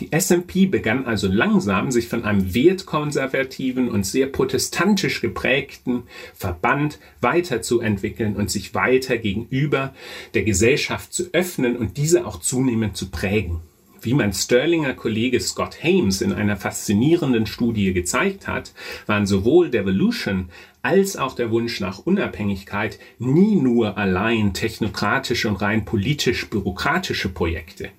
[0.00, 8.36] Die SMP begann also langsam, sich von einem wertkonservativen und sehr protestantisch geprägten Verband weiterzuentwickeln
[8.36, 9.94] und sich weiter gegenüber
[10.34, 13.60] der Gesellschaft zu öffnen und diese auch zunehmend zu prägen.
[14.00, 18.72] Wie mein Sterlinger Kollege Scott Hames in einer faszinierenden Studie gezeigt hat,
[19.06, 20.48] waren sowohl Devolution
[20.82, 27.90] als auch der Wunsch nach Unabhängigkeit nie nur allein technokratische und rein politisch bürokratische Projekte.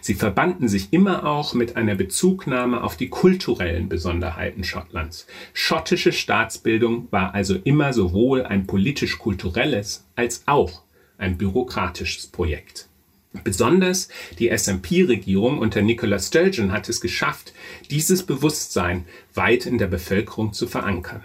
[0.00, 5.26] Sie verbanden sich immer auch mit einer Bezugnahme auf die kulturellen Besonderheiten Schottlands.
[5.52, 10.82] Schottische Staatsbildung war also immer sowohl ein politisch-kulturelles als auch
[11.18, 12.88] ein bürokratisches Projekt.
[13.44, 17.52] Besonders die SNP-Regierung unter Nicola Sturgeon hat es geschafft,
[17.90, 21.22] dieses Bewusstsein weit in der Bevölkerung zu verankern.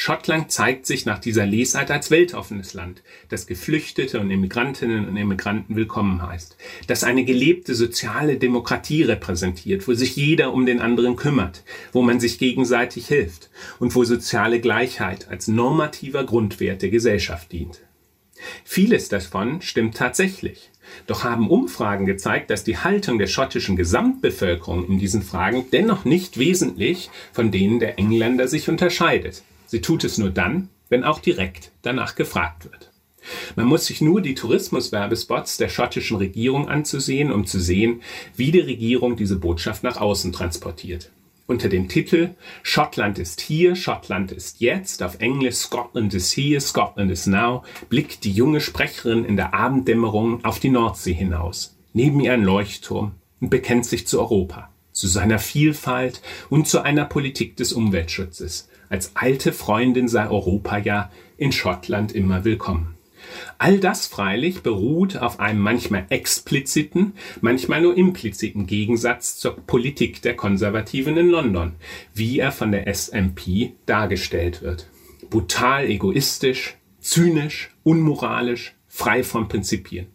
[0.00, 5.74] Schottland zeigt sich nach dieser Lesart als weltoffenes Land, das Geflüchtete und Immigrantinnen und Immigranten
[5.74, 6.56] willkommen heißt,
[6.86, 12.20] das eine gelebte soziale Demokratie repräsentiert, wo sich jeder um den anderen kümmert, wo man
[12.20, 17.80] sich gegenseitig hilft und wo soziale Gleichheit als normativer Grundwert der Gesellschaft dient.
[18.62, 20.70] Vieles davon stimmt tatsächlich.
[21.08, 26.38] Doch haben Umfragen gezeigt, dass die Haltung der schottischen Gesamtbevölkerung in diesen Fragen dennoch nicht
[26.38, 29.42] wesentlich von denen der Engländer sich unterscheidet.
[29.68, 32.90] Sie tut es nur dann, wenn auch direkt danach gefragt wird.
[33.54, 38.00] Man muss sich nur die Tourismuswerbespots der schottischen Regierung anzusehen, um zu sehen,
[38.34, 41.10] wie die Regierung diese Botschaft nach außen transportiert.
[41.46, 42.30] Unter dem Titel
[42.62, 48.24] Schottland ist hier, Schottland ist jetzt, auf Englisch Scotland is here, Scotland is now, blickt
[48.24, 51.76] die junge Sprecherin in der Abenddämmerung auf die Nordsee hinaus.
[51.92, 57.04] Neben ihr ein Leuchtturm und bekennt sich zu Europa, zu seiner Vielfalt und zu einer
[57.04, 62.94] Politik des Umweltschutzes, als alte Freundin sei Europa ja in Schottland immer willkommen.
[63.58, 70.36] All das freilich beruht auf einem manchmal expliziten, manchmal nur impliziten Gegensatz zur Politik der
[70.36, 71.72] Konservativen in London,
[72.14, 74.88] wie er von der SMP dargestellt wird.
[75.30, 80.06] Brutal egoistisch, zynisch, unmoralisch, frei von Prinzipien.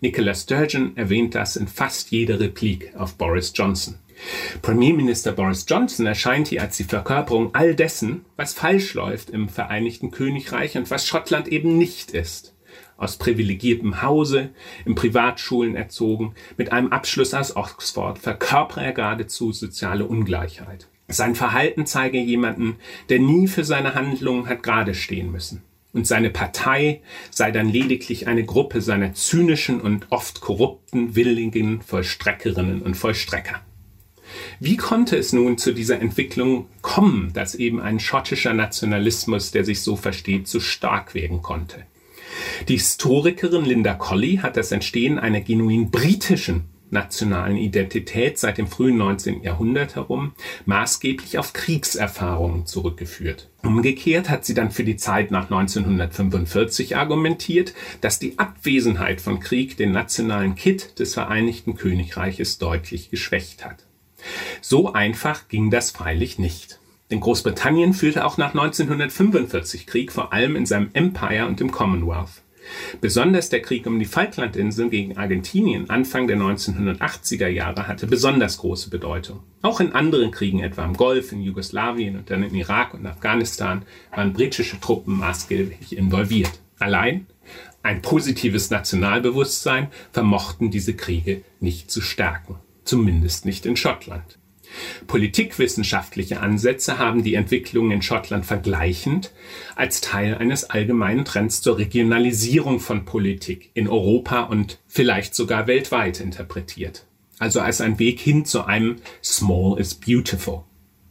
[0.00, 3.96] Nicola Sturgeon erwähnt das in fast jeder Replik auf Boris Johnson.
[4.62, 10.10] Premierminister Boris Johnson erscheint hier als die Verkörperung all dessen, was falsch läuft im Vereinigten
[10.10, 12.54] Königreich und was Schottland eben nicht ist.
[12.96, 14.50] Aus privilegiertem Hause,
[14.84, 20.88] in Privatschulen erzogen, mit einem Abschluss aus Oxford verkörpere er geradezu soziale Ungleichheit.
[21.08, 22.76] Sein Verhalten zeige jemanden,
[23.08, 25.62] der nie für seine Handlungen hat gerade stehen müssen.
[25.92, 32.80] Und seine Partei sei dann lediglich eine Gruppe seiner zynischen und oft korrupten, willigen Vollstreckerinnen
[32.80, 33.60] und Vollstrecker.
[34.60, 39.82] Wie konnte es nun zu dieser Entwicklung kommen, dass eben ein schottischer Nationalismus, der sich
[39.82, 41.86] so versteht, so stark werden konnte?
[42.68, 48.98] Die Historikerin Linda Colley hat das Entstehen einer genuin britischen nationalen Identität seit dem frühen
[48.98, 49.42] 19.
[49.42, 50.32] Jahrhundert herum
[50.66, 53.48] maßgeblich auf Kriegserfahrungen zurückgeführt.
[53.62, 59.76] Umgekehrt hat sie dann für die Zeit nach 1945 argumentiert, dass die Abwesenheit von Krieg
[59.76, 63.86] den nationalen Kit des Vereinigten Königreiches deutlich geschwächt hat.
[64.60, 66.78] So einfach ging das freilich nicht.
[67.10, 72.42] Denn Großbritannien führte auch nach 1945 Krieg, vor allem in seinem Empire und im Commonwealth.
[73.00, 78.88] Besonders der Krieg um die Falklandinseln gegen Argentinien Anfang der 1980er Jahre hatte besonders große
[78.88, 79.40] Bedeutung.
[79.62, 83.82] Auch in anderen Kriegen, etwa im Golf, in Jugoslawien und dann in Irak und Afghanistan,
[84.14, 86.60] waren britische Truppen maßgeblich involviert.
[86.78, 87.26] Allein
[87.82, 92.56] ein positives Nationalbewusstsein vermochten diese Kriege nicht zu stärken.
[92.84, 94.38] Zumindest nicht in Schottland.
[95.06, 99.32] Politikwissenschaftliche Ansätze haben die Entwicklung in Schottland vergleichend
[99.76, 106.20] als Teil eines allgemeinen Trends zur Regionalisierung von Politik in Europa und vielleicht sogar weltweit
[106.20, 107.06] interpretiert.
[107.38, 110.62] Also als ein Weg hin zu einem Small is Beautiful.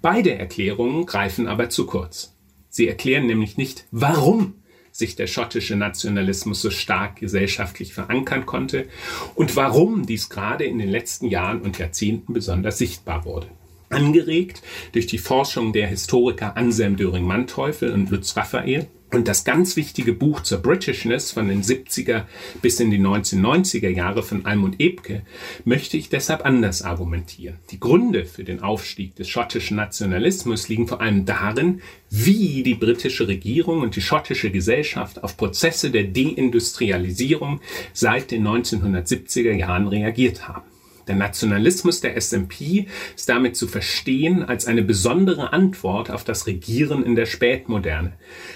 [0.02, 2.36] Beide Erklärungen greifen aber zu kurz.
[2.70, 4.56] Sie erklären nämlich nicht, warum
[5.02, 8.88] sich der schottische Nationalismus so stark gesellschaftlich verankern konnte
[9.36, 13.48] und warum dies gerade in den letzten Jahren und Jahrzehnten besonders sichtbar wurde
[13.92, 14.62] angeregt
[14.94, 18.88] durch die Forschung der Historiker Anselm Döring-Manteuffel und Lutz Raphael.
[19.14, 22.24] Und das ganz wichtige Buch zur Britishness von den 70er
[22.62, 25.24] bis in die 1990er Jahre von Almund Ebke
[25.66, 27.58] möchte ich deshalb anders argumentieren.
[27.72, 33.28] Die Gründe für den Aufstieg des schottischen Nationalismus liegen vor allem darin, wie die britische
[33.28, 37.60] Regierung und die schottische Gesellschaft auf Prozesse der Deindustrialisierung
[37.92, 40.71] seit den 1970er Jahren reagiert haben.
[41.12, 42.86] Der Nationalismus der SMP
[43.18, 48.14] ist damit zu verstehen als eine besondere Antwort auf das Regieren in der Spätmoderne,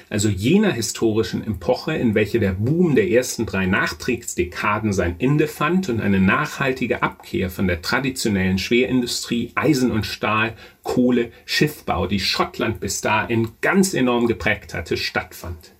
[0.09, 5.89] also jener historischen Epoche, in welche der Boom der ersten drei Nachkriegsdekaden sein Ende fand
[5.89, 12.79] und eine nachhaltige Abkehr von der traditionellen Schwerindustrie, Eisen und Stahl, Kohle, Schiffbau, die Schottland
[12.79, 15.74] bis dahin ganz enorm geprägt hatte, stattfand.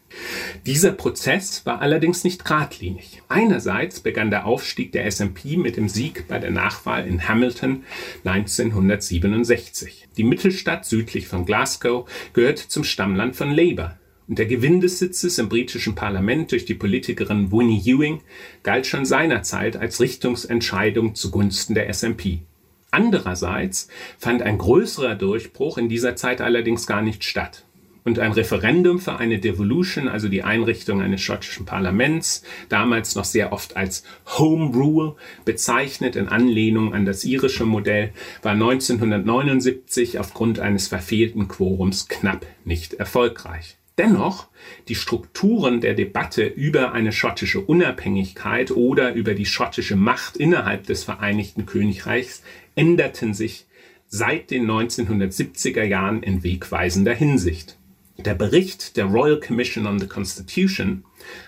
[0.66, 3.22] Dieser Prozess war allerdings nicht geradlinig.
[3.30, 7.84] Einerseits begann der Aufstieg der SNP mit dem Sieg bei der Nachwahl in Hamilton
[8.24, 10.08] 1967.
[10.18, 13.98] Die Mittelstadt südlich von Glasgow gehört zum Stammland von Labour.
[14.28, 18.22] Und der Gewinn des Sitzes im britischen Parlament durch die Politikerin Winnie Ewing
[18.64, 22.40] galt schon seinerzeit als Richtungsentscheidung zugunsten der SNP.
[22.90, 27.66] Andererseits fand ein größerer Durchbruch in dieser Zeit allerdings gar nicht statt
[28.06, 33.52] und ein Referendum für eine Devolution, also die Einrichtung eines schottischen Parlaments, damals noch sehr
[33.52, 34.04] oft als
[34.38, 38.14] Home Rule bezeichnet in Anlehnung an das irische Modell,
[38.44, 43.78] war 1979 aufgrund eines verfehlten Quorums knapp nicht erfolgreich.
[43.98, 44.48] Dennoch,
[44.88, 51.06] die Strukturen der Debatte über eine schottische Unabhängigkeit oder über die schottische Macht innerhalb des
[51.06, 52.44] Vereinigten Königreichs
[52.76, 53.66] änderten sich
[54.08, 57.78] seit den 1970er Jahren in wegweisender Hinsicht.
[58.18, 61.04] Der Bericht der Royal Commission on the Constitution,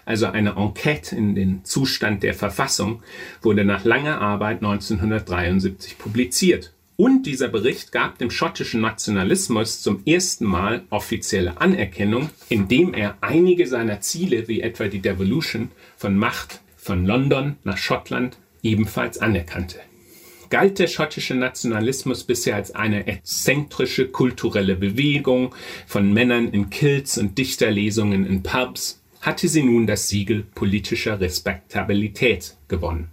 [0.06, 3.02] also eine Enquete in den Zustand der Verfassung,
[3.42, 6.74] wurde nach langer Arbeit 1973 publiziert.
[6.98, 13.68] Und dieser Bericht gab dem schottischen Nationalismus zum ersten Mal offizielle Anerkennung, indem er einige
[13.68, 19.80] seiner Ziele, wie etwa die Devolution von Macht von London nach Schottland, ebenfalls anerkannte
[20.50, 25.54] galt der schottische Nationalismus bisher als eine exzentrische kulturelle Bewegung
[25.86, 32.56] von Männern in Kilts und Dichterlesungen in Pubs, hatte sie nun das Siegel politischer Respektabilität
[32.68, 33.10] gewonnen.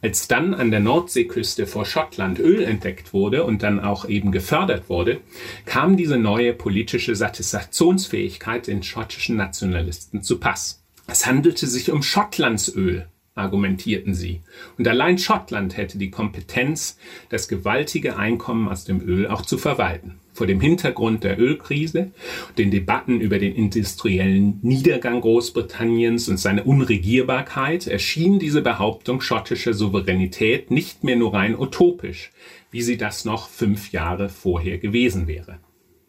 [0.00, 4.88] Als dann an der Nordseeküste vor Schottland Öl entdeckt wurde und dann auch eben gefördert
[4.88, 5.20] wurde,
[5.64, 10.84] kam diese neue politische Satisfaktionsfähigkeit den schottischen Nationalisten zu Pass.
[11.08, 14.40] Es handelte sich um Schottlandsöl, argumentierten sie.
[14.76, 16.98] Und allein Schottland hätte die Kompetenz,
[17.28, 20.14] das gewaltige Einkommen aus dem Öl auch zu verwalten.
[20.32, 22.12] Vor dem Hintergrund der Ölkrise,
[22.58, 30.70] den Debatten über den industriellen Niedergang Großbritanniens und seine Unregierbarkeit erschien diese Behauptung schottischer Souveränität
[30.70, 32.30] nicht mehr nur rein utopisch,
[32.70, 35.58] wie sie das noch fünf Jahre vorher gewesen wäre.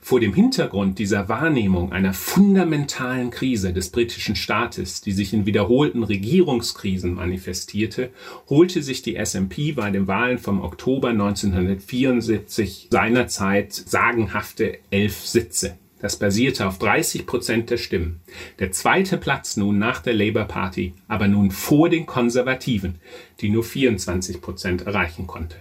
[0.09, 6.01] Vor dem Hintergrund dieser Wahrnehmung einer fundamentalen Krise des britischen Staates, die sich in wiederholten
[6.01, 8.09] Regierungskrisen manifestierte,
[8.49, 15.77] holte sich die SMP bei den Wahlen vom Oktober 1974 seinerzeit sagenhafte elf Sitze.
[15.99, 18.19] Das basierte auf 30 Prozent der Stimmen.
[18.57, 22.95] Der zweite Platz nun nach der Labour Party, aber nun vor den Konservativen,
[23.41, 25.57] die nur 24 Prozent erreichen konnte.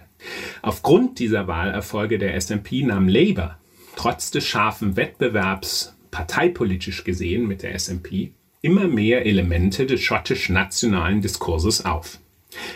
[0.63, 3.59] Aufgrund dieser Wahlerfolge der SMP nahm Labour
[3.99, 8.31] trotz des scharfen Wettbewerbs parteipolitisch gesehen mit der SNP
[8.61, 12.17] immer mehr Elemente des schottisch-nationalen Diskurses auf.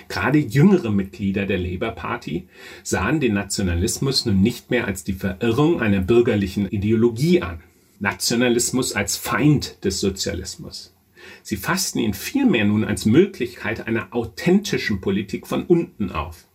[0.10, 2.50] Gerade jüngere Mitglieder der Labour Party
[2.84, 7.64] sahen den Nationalismus nun nicht mehr als die Verirrung einer bürgerlichen Ideologie an,
[8.02, 10.94] Nationalismus als Feind des Sozialismus.
[11.42, 16.48] Sie fassten ihn vielmehr nun als Möglichkeit einer authentischen Politik von unten auf.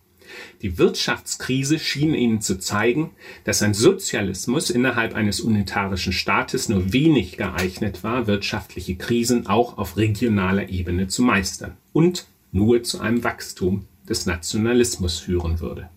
[0.61, 3.11] Die Wirtschaftskrise schien ihnen zu zeigen,
[3.43, 9.97] dass ein Sozialismus innerhalb eines unitarischen Staates nur wenig geeignet war, wirtschaftliche Krisen auch auf
[9.97, 15.89] regionaler Ebene zu meistern und nur zu einem Wachstum des Nationalismus führen würde.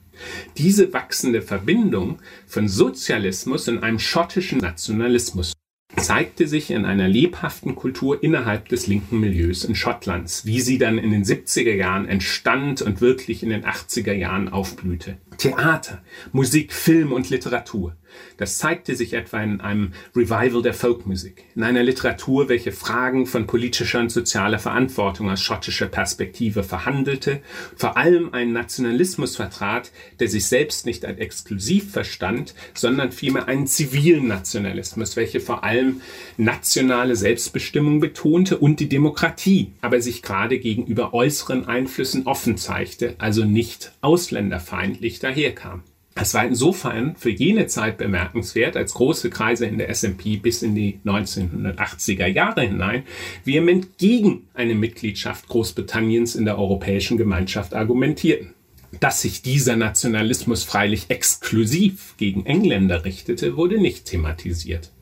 [0.59, 5.53] Diese wachsende Verbindung von Sozialismus und einem schottischen Nationalismus
[5.97, 10.99] zeigte sich in einer lebhaften Kultur innerhalb des linken Milieus in Schottlands, wie sie dann
[10.99, 15.19] in den 70er Jahren entstand und wirklich in den 80er Jahren aufblühte.
[15.39, 17.97] Theater, Musik, Film und Literatur.
[18.37, 23.47] Das zeigte sich etwa in einem Revival der Folkmusik, in einer Literatur, welche Fragen von
[23.47, 27.41] politischer und sozialer Verantwortung aus schottischer Perspektive verhandelte,
[27.77, 33.67] vor allem einen Nationalismus vertrat, der sich selbst nicht als exklusiv verstand, sondern vielmehr einen
[33.67, 36.01] zivilen Nationalismus, welcher vor allem
[36.37, 43.45] nationale Selbstbestimmung betonte und die Demokratie, aber sich gerade gegenüber äußeren Einflüssen offen zeigte, also
[43.45, 45.83] nicht ausländerfeindlich daherkam.
[46.15, 50.75] Es war insofern für jene Zeit bemerkenswert, als große Kreise in der S&P bis in
[50.75, 53.05] die 1980er Jahre hinein
[53.45, 58.55] vehement gegen eine Mitgliedschaft Großbritanniens in der Europäischen Gemeinschaft argumentierten.
[59.01, 64.93] Dass sich dieser Nationalismus freilich exklusiv gegen Engländer richtete, wurde nicht thematisiert.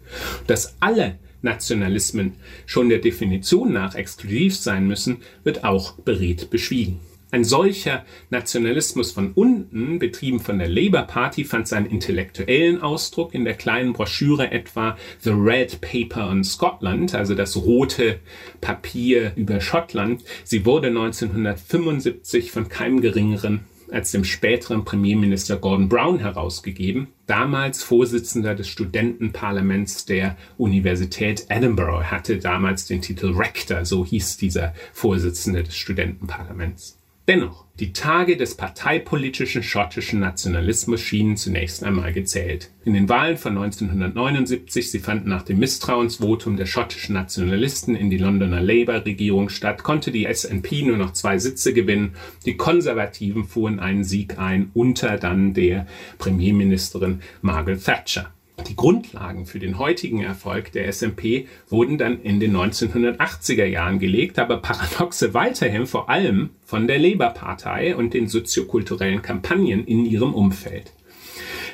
[0.47, 2.35] Dass alle Nationalismen
[2.67, 7.01] schon der Definition nach exklusiv sein müssen, wird auch beredt beschwiegen.
[7.33, 13.45] Ein solcher Nationalismus von unten, betrieben von der Labour Party, fand seinen intellektuellen Ausdruck in
[13.45, 18.19] der kleinen Broschüre etwa The Red Paper on Scotland, also das rote
[18.61, 20.25] Papier über Schottland.
[20.43, 23.61] Sie wurde 1975 von keinem geringeren
[23.93, 32.39] als dem späteren Premierminister Gordon Brown herausgegeben, damals Vorsitzender des Studentenparlaments der Universität Edinburgh, hatte
[32.39, 37.00] damals den Titel Rector, so hieß dieser Vorsitzende des Studentenparlaments.
[37.31, 42.73] Dennoch, die Tage des parteipolitischen schottischen Nationalismus schienen zunächst einmal gezählt.
[42.85, 48.19] In den Wahlen von 1979, sie fanden nach dem Misstrauensvotum der schottischen Nationalisten in die
[48.19, 52.17] Londoner Labour-Regierung statt, konnte die SNP nur noch zwei Sitze gewinnen.
[52.47, 55.87] Die Konservativen fuhren einen Sieg ein unter dann der
[56.19, 58.33] Premierministerin Margaret Thatcher.
[58.69, 64.39] Die Grundlagen für den heutigen Erfolg der SMP wurden dann in den 1980er Jahren gelegt,
[64.39, 70.93] aber paradoxe weiterhin vor allem von der Labour-Partei und den soziokulturellen Kampagnen in ihrem Umfeld.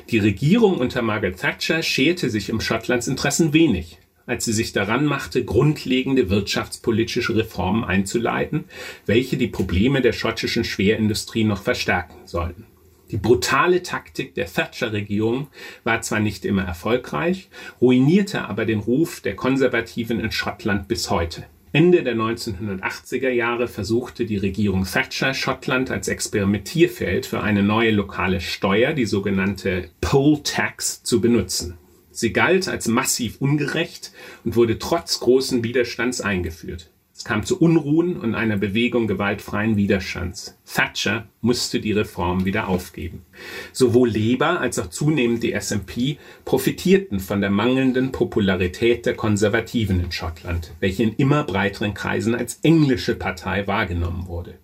[0.09, 5.05] Die Regierung unter Margaret Thatcher scherte sich um Schottlands Interessen wenig, als sie sich daran
[5.05, 8.65] machte, grundlegende wirtschaftspolitische Reformen einzuleiten,
[9.05, 12.65] welche die Probleme der schottischen Schwerindustrie noch verstärken sollten.
[13.11, 15.47] Die brutale Taktik der Thatcher-Regierung
[15.85, 17.49] war zwar nicht immer erfolgreich,
[17.79, 21.45] ruinierte aber den Ruf der Konservativen in Schottland bis heute.
[21.71, 28.41] Ende der 1980er Jahre versuchte die Regierung Thatcher Schottland als Experimentierfeld für eine neue lokale
[28.41, 31.77] Steuer, die sogenannte Poll Tax, zu benutzen.
[32.11, 34.11] Sie galt als massiv ungerecht
[34.43, 36.89] und wurde trotz großen Widerstands eingeführt.
[37.17, 40.55] Es kam zu Unruhen und einer Bewegung gewaltfreien Widerstands.
[40.71, 43.25] Thatcher musste die Reform wieder aufgeben.
[43.73, 50.11] Sowohl Labour als auch zunehmend die SNP profitierten von der mangelnden Popularität der Konservativen in
[50.11, 54.59] Schottland, welche in immer breiteren Kreisen als englische Partei wahrgenommen wurde.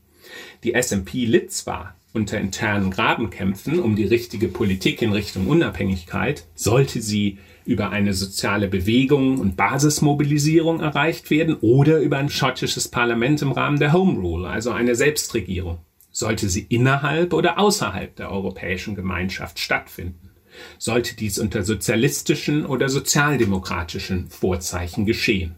[0.63, 7.01] Die SNP litt zwar unter internen Grabenkämpfen um die richtige Politik in Richtung Unabhängigkeit, sollte
[7.01, 13.51] sie über eine soziale Bewegung und Basismobilisierung erreicht werden oder über ein schottisches Parlament im
[13.51, 15.79] Rahmen der Home Rule, also eine Selbstregierung.
[16.11, 20.29] Sollte sie innerhalb oder außerhalb der Europäischen Gemeinschaft stattfinden?
[20.77, 25.55] Sollte dies unter sozialistischen oder sozialdemokratischen Vorzeichen geschehen?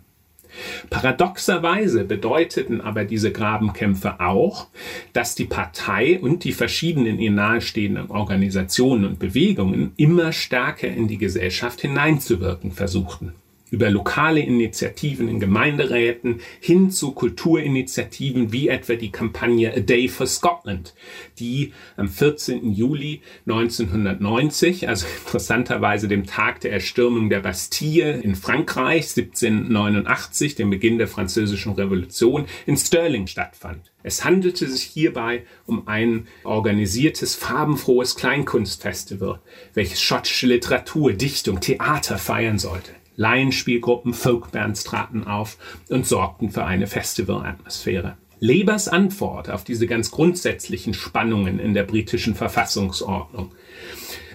[0.90, 4.68] Paradoxerweise bedeuteten aber diese Grabenkämpfe auch,
[5.14, 11.18] dass die Partei und die verschiedenen ihr nahestehenden Organisationen und Bewegungen immer stärker in die
[11.18, 13.34] Gesellschaft hineinzuwirken versuchten
[13.76, 20.28] über lokale Initiativen in Gemeinderäten hin zu Kulturinitiativen wie etwa die Kampagne A Day for
[20.28, 20.94] Scotland,
[21.40, 22.72] die am 14.
[22.72, 30.98] Juli 1990, also interessanterweise dem Tag der Erstürmung der Bastille in Frankreich 1789, dem Beginn
[30.98, 33.92] der Französischen Revolution, in Stirling stattfand.
[34.04, 39.42] Es handelte sich hierbei um ein organisiertes, farbenfrohes Kleinkunstfestival,
[39.74, 42.92] welches schottische Literatur, Dichtung, Theater feiern sollte.
[43.16, 45.58] Laienspielgruppen, Folkbands traten auf
[45.90, 48.18] und sorgten für eine Festivalatmosphäre.
[48.40, 53.52] Labours Antwort auf diese ganz grundsätzlichen Spannungen in der britischen Verfassungsordnung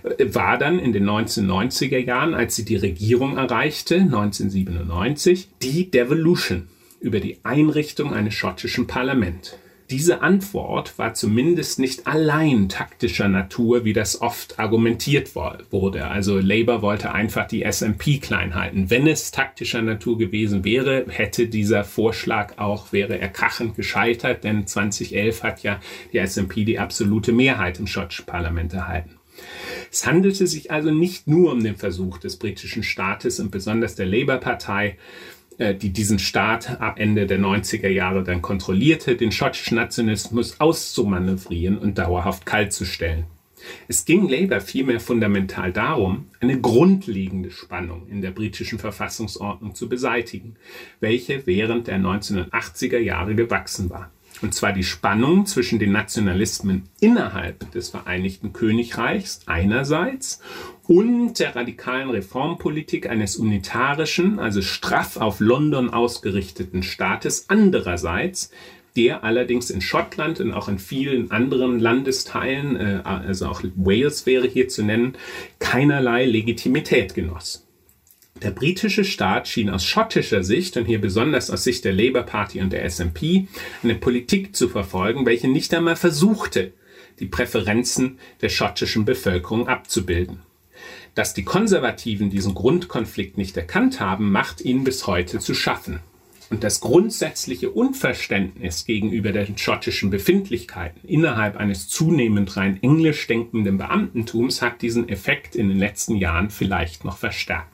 [0.03, 6.69] äh, war dann in den 1990er Jahren, als sie die Regierung erreichte, 1997, die Devolution
[7.01, 9.57] über die Einrichtung eines schottischen Parlaments.
[9.91, 16.07] Diese Antwort war zumindest nicht allein taktischer Natur, wie das oft argumentiert wurde.
[16.07, 18.89] Also Labour wollte einfach die SMP klein halten.
[18.89, 24.65] Wenn es taktischer Natur gewesen wäre, hätte dieser Vorschlag auch, wäre er krachend gescheitert, denn
[24.65, 25.81] 2011 hat ja
[26.13, 29.17] die SMP die absolute Mehrheit im schottischen Parlament erhalten.
[29.91, 34.07] Es handelte sich also nicht nur um den Versuch des britischen Staates und besonders der
[34.07, 34.99] Labour-Partei,
[35.61, 41.77] äh, die diesen Staat ab Ende der 90er Jahre dann kontrollierte, den schottischen Nationalismus auszumanövrieren
[41.77, 43.27] und dauerhaft kaltzustellen.
[43.87, 50.57] Es ging Labour vielmehr fundamental darum, eine grundlegende Spannung in der britischen Verfassungsordnung zu beseitigen,
[50.99, 54.11] welche während der 1980er Jahre gewachsen war.
[54.43, 60.41] Und zwar die Spannung zwischen den Nationalismen innerhalb des Vereinigten Königreichs einerseits
[60.85, 68.51] und der radikalen Reformpolitik eines unitarischen, also straff auf London ausgerichteten Staates andererseits,
[68.97, 74.49] der allerdings in Schottland und auch in vielen anderen Landesteilen, äh, also auch Wales wäre
[74.49, 75.15] hier zu nennen,
[75.59, 77.70] keinerlei Legitimität genoss.
[78.43, 82.61] Der britische Staat schien aus schottischer Sicht und hier besonders aus Sicht der Labour Party
[82.63, 83.49] und der SNP
[83.83, 86.73] eine Politik zu verfolgen, welche nicht einmal versuchte,
[87.19, 90.39] die Präferenzen der schottischen Bevölkerung abzubilden.
[91.15, 96.01] Dass die Konservativen diesen Grundkonflikt nicht erkannt haben, macht ihnen bis heute zu schaffen.
[96.49, 104.63] Und das grundsätzliche Unverständnis gegenüber den schottischen Befindlichkeiten innerhalb eines zunehmend rein englisch denkenden Beamtentums
[104.63, 107.69] hat diesen Effekt in den letzten Jahren vielleicht noch verstärkt.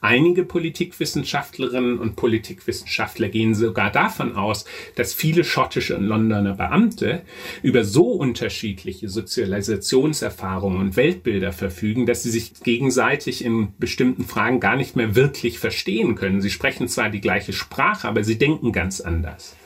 [0.00, 4.64] Einige Politikwissenschaftlerinnen und Politikwissenschaftler gehen sogar davon aus,
[4.96, 7.22] dass viele schottische und Londoner Beamte
[7.62, 14.76] über so unterschiedliche Sozialisationserfahrungen und Weltbilder verfügen, dass sie sich gegenseitig in bestimmten Fragen gar
[14.76, 16.40] nicht mehr wirklich verstehen können.
[16.40, 19.56] Sie sprechen zwar die gleiche Sprache, aber sie denken ganz anders.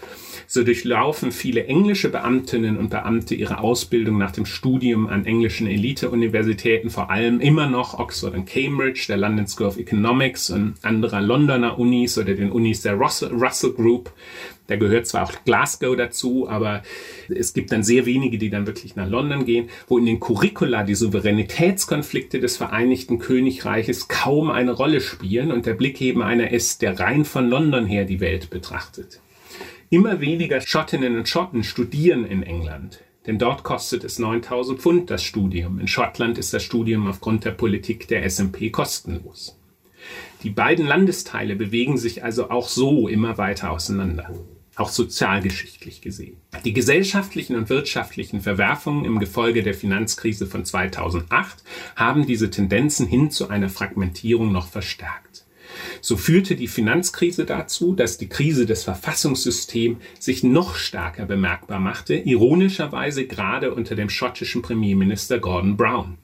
[0.51, 6.89] So durchlaufen viele englische Beamtinnen und Beamte ihre Ausbildung nach dem Studium an englischen Elite-Universitäten,
[6.89, 11.79] vor allem immer noch Oxford und Cambridge, der London School of Economics und anderer Londoner
[11.79, 14.11] Unis oder den Unis der Russell, Russell Group.
[14.69, 16.83] Da gehört zwar auch Glasgow dazu, aber
[17.29, 20.83] es gibt dann sehr wenige, die dann wirklich nach London gehen, wo in den Curricula
[20.83, 26.81] die Souveränitätskonflikte des Vereinigten Königreiches kaum eine Rolle spielen und der Blick eben einer ist,
[26.81, 29.21] der rein von London her die Welt betrachtet.
[29.91, 35.23] Immer weniger Schottinnen und Schotten studieren in England, denn dort kostet es 9000 Pfund das
[35.23, 35.81] Studium.
[35.81, 39.59] In Schottland ist das Studium aufgrund der Politik der SMP kostenlos.
[40.43, 44.31] Die beiden Landesteile bewegen sich also auch so immer weiter auseinander,
[44.77, 46.37] auch sozialgeschichtlich gesehen.
[46.67, 51.65] Die gesellschaftlichen und wirtschaftlichen Verwerfungen im Gefolge der Finanzkrise von 2008
[51.97, 55.47] haben diese Tendenzen hin zu einer Fragmentierung noch verstärkt.
[56.01, 62.15] So führte die Finanzkrise dazu, dass die Krise des Verfassungssystems sich noch stärker bemerkbar machte,
[62.15, 66.19] ironischerweise gerade unter dem schottischen Premierminister Gordon Brown.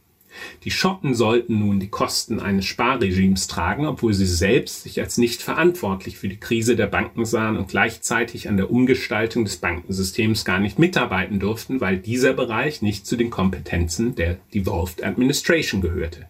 [0.65, 5.43] Die Schotten sollten nun die Kosten eines Sparregimes tragen, obwohl sie selbst sich als nicht
[5.43, 10.59] verantwortlich für die Krise der Banken sahen und gleichzeitig an der Umgestaltung des Bankensystems gar
[10.59, 16.27] nicht mitarbeiten durften, weil dieser Bereich nicht zu den Kompetenzen der Devolved Administration gehörte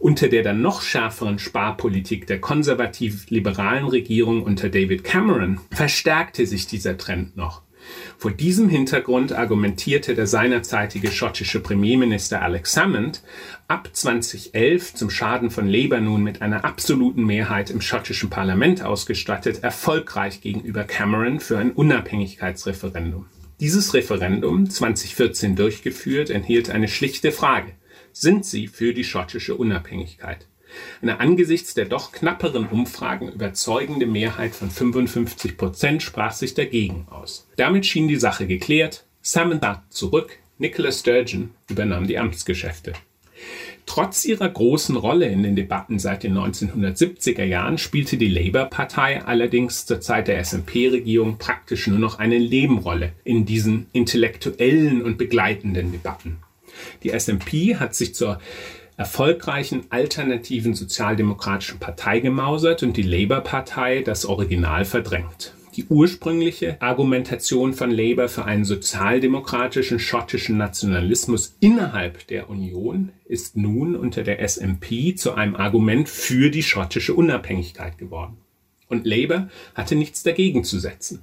[0.00, 6.96] unter der dann noch schärferen Sparpolitik der konservativ-liberalen Regierung unter David Cameron verstärkte sich dieser
[6.96, 7.62] Trend noch.
[8.18, 13.22] Vor diesem Hintergrund argumentierte der seinerzeitige schottische Premierminister Alex Salmond
[13.68, 19.62] ab 2011 zum Schaden von Labour nun mit einer absoluten Mehrheit im schottischen Parlament ausgestattet,
[19.62, 23.26] erfolgreich gegenüber Cameron für ein Unabhängigkeitsreferendum.
[23.60, 27.72] Dieses Referendum, 2014 durchgeführt, enthielt eine schlichte Frage
[28.12, 30.46] sind sie für die schottische Unabhängigkeit.
[31.02, 37.48] Eine angesichts der doch knapperen Umfragen überzeugende Mehrheit von 55 Prozent sprach sich dagegen aus.
[37.56, 39.04] Damit schien die Sache geklärt.
[39.22, 42.92] Salmon zurück, Nicola Sturgeon übernahm die Amtsgeschäfte.
[43.86, 49.86] Trotz ihrer großen Rolle in den Debatten seit den 1970er Jahren spielte die Labour-Partei allerdings
[49.86, 56.38] zur Zeit der SNP-Regierung praktisch nur noch eine Nebenrolle in diesen intellektuellen und begleitenden Debatten.
[57.02, 58.38] Die SMP hat sich zur
[58.96, 65.54] erfolgreichen alternativen sozialdemokratischen Partei gemausert und die Labour-Partei das Original verdrängt.
[65.76, 73.94] Die ursprüngliche Argumentation von Labour für einen sozialdemokratischen schottischen Nationalismus innerhalb der Union ist nun
[73.96, 78.36] unter der SMP zu einem Argument für die schottische Unabhängigkeit geworden.
[78.88, 81.22] Und Labour hatte nichts dagegen zu setzen.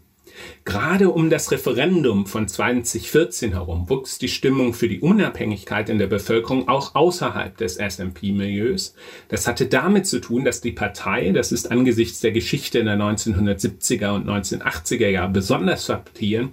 [0.65, 6.07] Gerade um das Referendum von 2014 herum wuchs die Stimmung für die Unabhängigkeit in der
[6.07, 8.93] Bevölkerung auch außerhalb des SMP-Milieus.
[9.29, 12.97] Das hatte damit zu tun, dass die Partei, das ist angesichts der Geschichte in der
[12.97, 16.51] 1970er und 1980er Jahre besonders vertieren,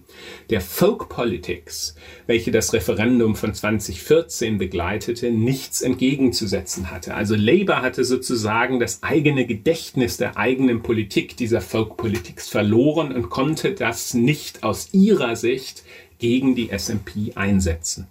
[0.50, 7.14] der Folk Politics, welche das Referendum von 2014 begleitete, nichts entgegenzusetzen hatte.
[7.14, 13.30] Also Labour hatte sozusagen das eigene Gedächtnis der eigenen Politik dieser Folk Politics verloren und
[13.30, 15.82] konnte das nicht aus ihrer Sicht
[16.18, 18.06] gegen die SMP einsetzen.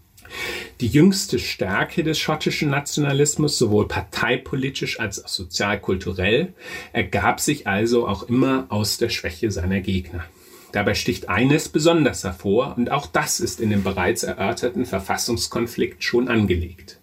[0.81, 6.53] Die jüngste Stärke des schottischen Nationalismus, sowohl parteipolitisch als auch sozialkulturell,
[6.91, 10.25] ergab sich also auch immer aus der Schwäche seiner Gegner.
[10.71, 16.27] Dabei sticht eines besonders hervor, und auch das ist in dem bereits erörterten Verfassungskonflikt schon
[16.27, 16.99] angelegt.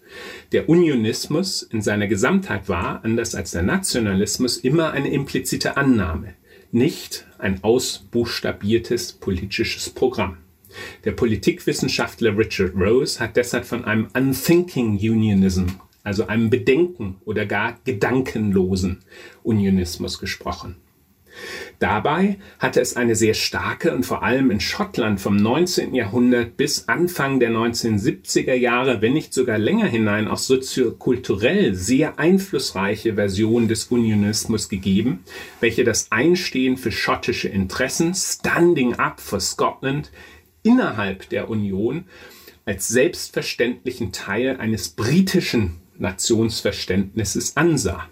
[0.51, 6.33] Der Unionismus in seiner Gesamtheit war, anders als der Nationalismus, immer eine implizite Annahme,
[6.73, 10.37] nicht ein ausbuchstabiertes politisches Programm.
[11.03, 15.65] Der Politikwissenschaftler Richard Rose hat deshalb von einem Unthinking Unionism,
[16.03, 18.99] also einem Bedenken oder gar gedankenlosen
[19.43, 20.77] Unionismus gesprochen.
[21.79, 25.95] Dabei hatte es eine sehr starke und vor allem in Schottland vom 19.
[25.95, 33.15] Jahrhundert bis Anfang der 1970er Jahre, wenn nicht sogar länger hinein, auch soziokulturell sehr einflussreiche
[33.15, 35.23] Version des Unionismus gegeben,
[35.59, 40.11] welche das Einstehen für schottische Interessen, Standing Up for Scotland,
[40.63, 42.05] innerhalb der Union
[42.65, 48.07] als selbstverständlichen Teil eines britischen Nationsverständnisses ansah.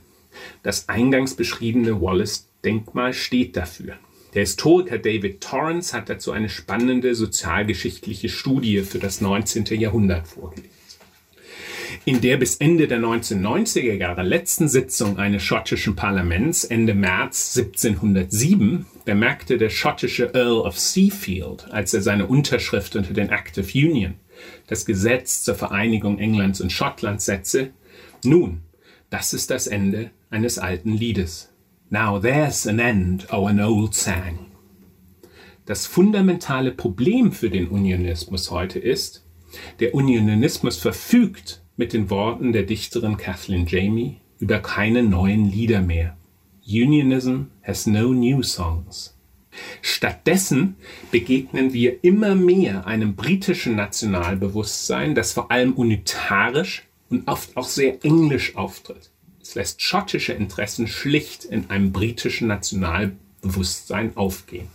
[0.63, 2.01] Das eingangs beschriebene
[2.59, 3.97] Wallace-Denkmal steht dafür.
[4.33, 9.65] Der Historiker David Torrance hat dazu eine spannende sozialgeschichtliche Studie für das 19.
[9.79, 10.73] Jahrhundert vorgelegt.
[12.05, 18.85] In der bis Ende der 1990er Jahre letzten Sitzung eines schottischen Parlaments Ende März 1707
[19.05, 24.15] bemerkte der schottische Earl of Seafield, als er seine Unterschrift unter den Act of Union,
[24.67, 27.71] das Gesetz zur Vereinigung Englands und Schottlands, setze,
[28.23, 28.61] nun,
[29.09, 31.48] das ist das Ende eines alten Liedes.
[31.91, 34.45] Now there's an end of an old sang.
[35.65, 39.25] Das fundamentale Problem für den Unionismus heute ist,
[39.79, 46.15] der Unionismus verfügt mit den Worten der Dichterin Kathleen Jamie über keine neuen Lieder mehr.
[46.63, 49.17] Unionism has no new songs.
[49.81, 50.75] Stattdessen
[51.09, 58.05] begegnen wir immer mehr einem britischen Nationalbewusstsein, das vor allem unitarisch und oft auch sehr
[58.05, 59.09] englisch auftritt.
[59.49, 64.67] Es lässt schottische Interessen schlicht in einem britischen Nationalbewusstsein aufgehen.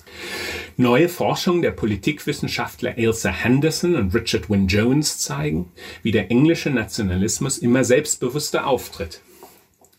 [0.76, 5.70] Neue Forschungen der Politikwissenschaftler Ailsa Henderson und Richard Wynne Jones zeigen,
[6.02, 9.20] wie der englische Nationalismus immer selbstbewusster auftritt.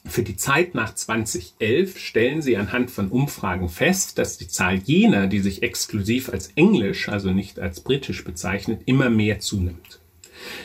[0.03, 5.27] Für die Zeit nach 2011 stellen sie anhand von Umfragen fest, dass die Zahl jener,
[5.27, 10.01] die sich exklusiv als englisch, also nicht als britisch bezeichnet, immer mehr zunimmt.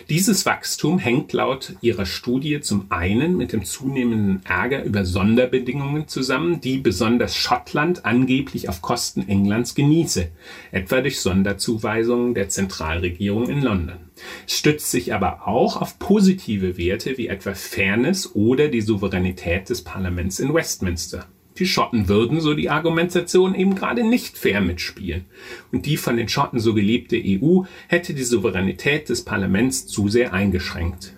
[0.08, 6.60] Dieses Wachstum hängt laut ihrer Studie zum einen mit dem zunehmenden Ärger über Sonderbedingungen zusammen,
[6.60, 10.28] die besonders Schottland angeblich auf Kosten Englands genieße,
[10.72, 13.98] etwa durch Sonderzuweisungen der Zentralregierung in London.
[14.46, 19.82] Es stützt sich aber auch auf positive Werte wie etwa Fairness oder die Souveränität des
[19.82, 21.26] Parlaments in Westminster.
[21.60, 25.26] Die Schotten würden, so die Argumentation, eben gerade nicht fair mitspielen.
[25.70, 30.32] Und die von den Schotten so geliebte EU hätte die Souveränität des Parlaments zu sehr
[30.32, 31.12] eingeschränkt.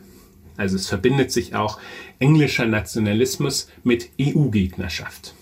[0.57, 1.79] Also es verbindet sich auch
[2.19, 5.35] englischer Nationalismus mit EU-Gegnerschaft.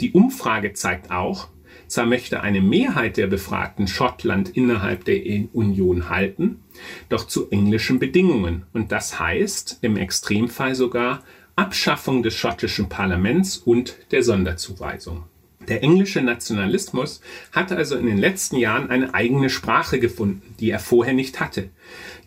[0.00, 1.48] Die Umfrage zeigt auch,
[1.86, 6.60] zwar möchte eine Mehrheit der Befragten Schottland innerhalb der Union halten,
[7.08, 8.66] doch zu englischen Bedingungen.
[8.72, 11.22] Und das heißt im Extremfall sogar
[11.58, 15.24] Abschaffung des schottischen Parlaments und der Sonderzuweisung.
[15.66, 20.78] Der englische Nationalismus hat also in den letzten Jahren eine eigene Sprache gefunden, die er
[20.78, 21.70] vorher nicht hatte,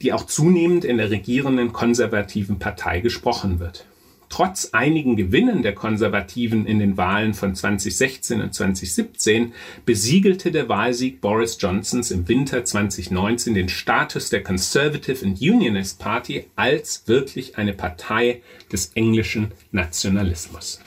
[0.02, 3.86] die auch zunehmend in der regierenden konservativen Partei gesprochen wird.
[4.32, 9.52] Trotz einigen Gewinnen der Konservativen in den Wahlen von 2016 und 2017
[9.86, 16.46] besiegelte der Wahlsieg Boris Johnsons im Winter 2019 den Status der Conservative and Unionist Party
[16.56, 20.80] als wirklich eine Partei des englischen Nationalismus.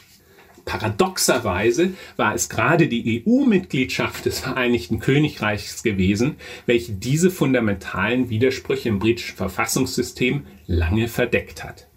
[0.65, 9.01] Paradoxerweise war es gerade die EU-Mitgliedschaft des Vereinigten Königreichs gewesen, welche diese fundamentalen Widersprüche im
[9.01, 11.89] britischen Verfassungssystem lange verdeckt hat.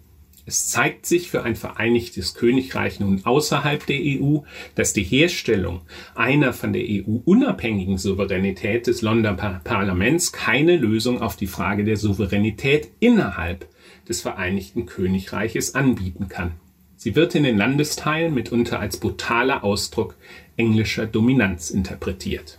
[0.48, 4.38] Es zeigt sich für ein vereinigtes Königreich nun außerhalb der EU,
[4.76, 5.82] dass die Herstellung
[6.14, 11.98] einer von der EU unabhängigen Souveränität des Londoner Parlaments keine Lösung auf die Frage der
[11.98, 13.68] Souveränität innerhalb
[14.08, 16.52] des Vereinigten Königreiches anbieten kann.
[16.96, 20.16] Sie wird in den Landesteilen mitunter als brutaler Ausdruck
[20.56, 22.58] englischer Dominanz interpretiert.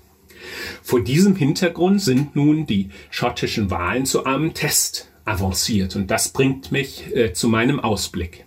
[0.83, 5.95] Vor diesem Hintergrund sind nun die schottischen Wahlen zu einem Test avanciert.
[5.95, 8.45] Und das bringt mich äh, zu meinem Ausblick.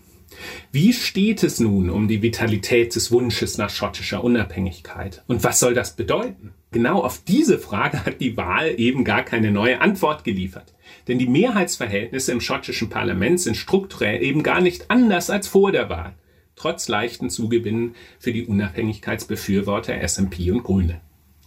[0.73, 5.23] Wie steht es nun um die Vitalität des Wunsches nach schottischer Unabhängigkeit?
[5.27, 6.53] Und was soll das bedeuten?
[6.73, 10.75] Genau auf diese Frage hat die Wahl eben gar keine neue Antwort geliefert.
[11.09, 15.89] Denn die Mehrheitsverhältnisse im schottischen Parlament sind strukturell eben gar nicht anders als vor der
[15.89, 16.15] Wahl,
[16.57, 21.01] trotz leichten Zugewinnen für die Unabhängigkeitsbefürworter SMP und Grüne.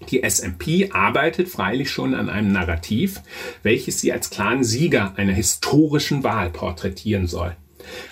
[0.09, 3.21] Die SMP arbeitet freilich schon an einem Narrativ,
[3.63, 7.55] welches sie als klaren Sieger einer historischen Wahl porträtieren soll.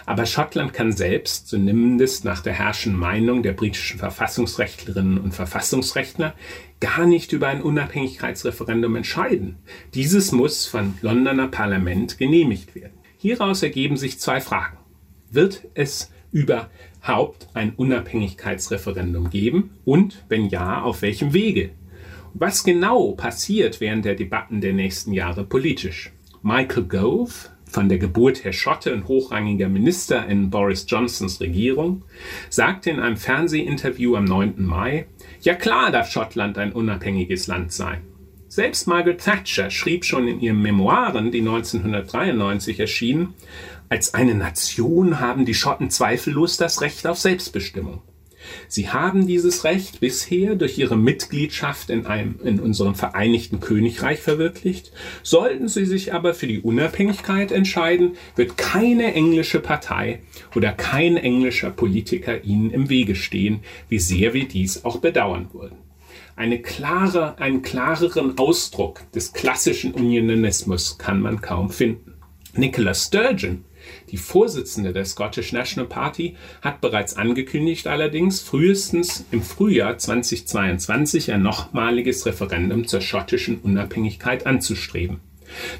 [0.05, 6.36] Aber Schottland kann selbst, zumindest nach der herrschenden Meinung der britischen Verfassungsrechtlerinnen und Verfassungsrechtler,
[6.79, 9.57] gar nicht über ein Unabhängigkeitsreferendum entscheiden.
[9.93, 12.93] Dieses muss vom Londoner Parlament genehmigt werden.
[13.17, 14.77] Hieraus ergeben sich zwei Fragen.
[15.31, 16.11] Wird es
[17.03, 19.71] überhaupt ein Unabhängigkeitsreferendum geben?
[19.85, 21.71] Und wenn ja, auf welchem Wege?
[22.33, 26.11] Was genau passiert während der Debatten der nächsten Jahre politisch?
[26.41, 32.03] Michael Gove, von der Geburt her Schotte und hochrangiger Minister in Boris Johnsons Regierung,
[32.49, 34.53] sagte in einem Fernsehinterview am 9.
[34.57, 35.05] Mai,
[35.41, 38.01] ja klar darf Schottland ein unabhängiges Land sein.
[38.47, 43.33] Selbst Margaret Thatcher schrieb schon in ihren Memoiren, die 1993 erschienen,
[43.89, 48.01] als eine Nation haben die Schotten zweifellos das Recht auf Selbstbestimmung.
[48.67, 54.91] Sie haben dieses Recht bisher durch ihre Mitgliedschaft in, einem, in unserem Vereinigten Königreich verwirklicht.
[55.21, 60.21] Sollten sie sich aber für die Unabhängigkeit entscheiden, wird keine englische Partei
[60.55, 65.77] oder kein englischer Politiker ihnen im Wege stehen, wie sehr wir dies auch bedauern würden.
[66.36, 72.15] Eine klare, einen klareren Ausdruck des klassischen Unionismus kann man kaum finden.
[72.55, 73.65] Nicola Sturgeon
[74.11, 81.41] die Vorsitzende der Scottish National Party hat bereits angekündigt, allerdings frühestens im Frühjahr 2022 ein
[81.41, 85.19] nochmaliges Referendum zur schottischen Unabhängigkeit anzustreben.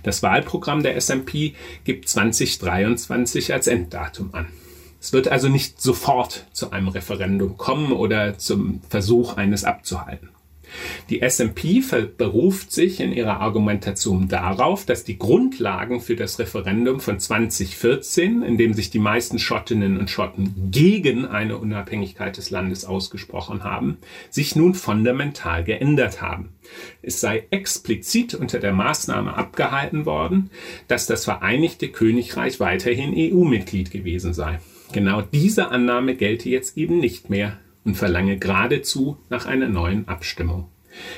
[0.04, 1.54] Das Wahlprogramm der SNP
[1.84, 4.48] gibt 2023 als Enddatum an.
[5.00, 10.30] Es wird also nicht sofort zu einem Referendum kommen oder zum Versuch eines abzuhalten.
[11.10, 11.82] Die SMP
[12.18, 18.58] beruft sich in ihrer Argumentation darauf, dass die Grundlagen für das Referendum von 2014, in
[18.58, 23.98] dem sich die meisten Schottinnen und Schotten gegen eine Unabhängigkeit des Landes ausgesprochen haben,
[24.30, 26.50] sich nun fundamental geändert haben.
[27.02, 30.50] Es sei explizit unter der Maßnahme abgehalten worden,
[30.88, 34.60] dass das Vereinigte Königreich weiterhin EU-Mitglied gewesen sei.
[34.92, 40.68] Genau diese Annahme gelte jetzt eben nicht mehr und verlange geradezu nach einer neuen Abstimmung.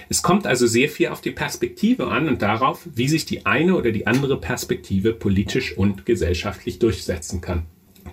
[0.10, 3.76] Es kommt also sehr viel auf die Perspektive an und darauf, wie sich die eine
[3.76, 7.64] oder die andere Perspektive politisch und gesellschaftlich durchsetzen kann.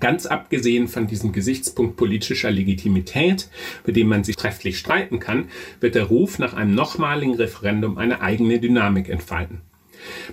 [0.00, 3.48] Ganz abgesehen von diesem Gesichtspunkt politischer Legitimität,
[3.84, 5.48] bei dem man sich trefflich streiten kann,
[5.80, 9.60] wird der Ruf nach einem nochmaligen Referendum eine eigene Dynamik entfalten.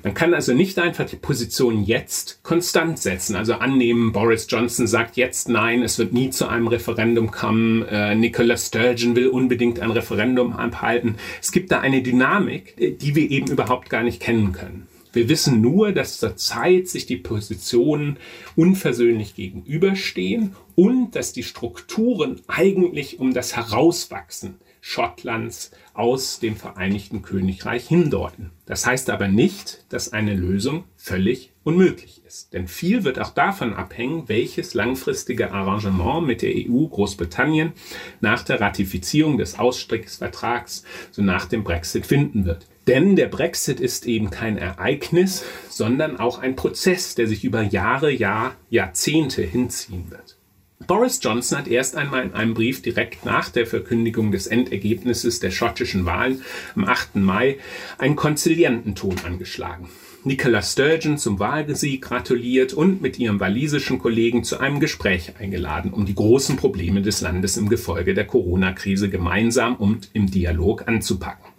[0.03, 5.17] Man kann also nicht einfach die Position jetzt konstant setzen, also annehmen, Boris Johnson sagt
[5.17, 9.91] jetzt nein, es wird nie zu einem Referendum kommen, äh, Nicola Sturgeon will unbedingt ein
[9.91, 11.15] Referendum abhalten.
[11.41, 14.87] Es gibt da eine Dynamik, die wir eben überhaupt gar nicht kennen können.
[15.11, 18.17] Wir wissen nur, dass zurzeit sich die Positionen
[18.55, 27.85] unversöhnlich gegenüberstehen und dass die Strukturen eigentlich um das Herauswachsen Schottlands aus dem Vereinigten Königreich
[27.85, 28.51] hindeuten.
[28.65, 32.53] Das heißt aber nicht, dass eine Lösung völlig unmöglich ist.
[32.53, 37.73] Denn viel wird auch davon abhängen, welches langfristige Arrangement mit der EU Großbritannien
[38.21, 42.65] nach der Ratifizierung des Ausstiegsvertrags, so nach dem Brexit finden wird.
[42.87, 48.09] Denn der Brexit ist eben kein Ereignis, sondern auch ein Prozess, der sich über Jahre,
[48.09, 50.38] Jahr, Jahrzehnte hinziehen wird.
[50.87, 55.51] Boris Johnson hat erst einmal in einem Brief direkt nach der Verkündigung des Endergebnisses der
[55.51, 56.41] schottischen Wahlen
[56.75, 57.17] am 8.
[57.17, 57.57] Mai
[57.97, 59.89] einen konzilianten Ton angeschlagen.
[60.23, 66.05] Nicola Sturgeon zum Wahlsieg gratuliert und mit ihrem walisischen Kollegen zu einem Gespräch eingeladen, um
[66.05, 71.51] die großen Probleme des Landes im Gefolge der Corona-Krise gemeinsam und im Dialog anzupacken.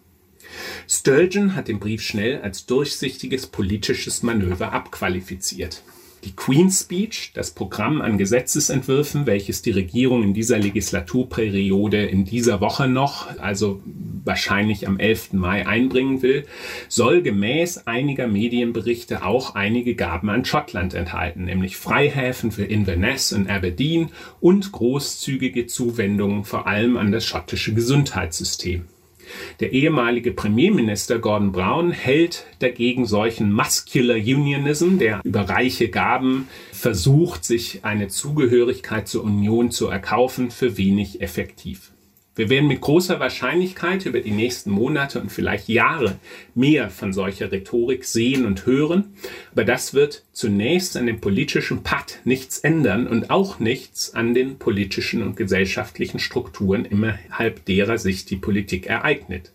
[0.88, 5.82] Sturgeon hat den Brief schnell als durchsichtiges politisches Manöver abqualifiziert.
[6.24, 12.60] Die Queen's Speech, das Programm an Gesetzesentwürfen, welches die Regierung in dieser Legislaturperiode in dieser
[12.60, 13.80] Woche noch, also
[14.24, 15.32] wahrscheinlich am 11.
[15.32, 16.44] Mai einbringen will,
[16.88, 23.48] soll gemäß einiger Medienberichte auch einige Gaben an Schottland enthalten, nämlich Freihäfen für Inverness und
[23.48, 24.10] Aberdeen
[24.40, 28.84] und großzügige Zuwendungen vor allem an das schottische Gesundheitssystem.
[29.60, 37.44] Der ehemalige Premierminister Gordon Brown hält dagegen solchen Muscular Unionism, der über reiche Gaben versucht,
[37.44, 41.89] sich eine Zugehörigkeit zur Union zu erkaufen, für wenig effektiv.
[42.36, 46.16] Wir werden mit großer Wahrscheinlichkeit über die nächsten Monate und vielleicht Jahre
[46.54, 49.14] mehr von solcher Rhetorik sehen und hören,
[49.50, 54.58] aber das wird zunächst an dem politischen Pakt nichts ändern und auch nichts an den
[54.58, 59.52] politischen und gesellschaftlichen Strukturen, innerhalb derer sich die Politik ereignet.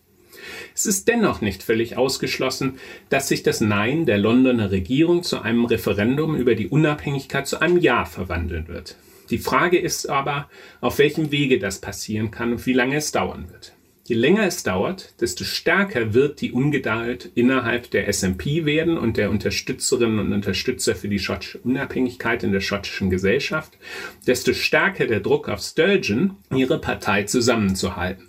[0.75, 2.77] Es ist dennoch nicht völlig ausgeschlossen,
[3.09, 7.77] dass sich das Nein der Londoner Regierung zu einem Referendum über die Unabhängigkeit zu einem
[7.77, 8.97] Ja verwandeln wird.
[9.29, 10.49] Die Frage ist aber,
[10.81, 13.73] auf welchem Wege das passieren kann und wie lange es dauern wird.
[14.07, 19.31] Je länger es dauert, desto stärker wird die Ungeduld innerhalb der SNP werden und der
[19.31, 23.79] Unterstützerinnen und Unterstützer für die schottische Unabhängigkeit in der schottischen Gesellschaft,
[24.27, 28.27] desto stärker der Druck auf Sturgeon, ihre Partei zusammenzuhalten.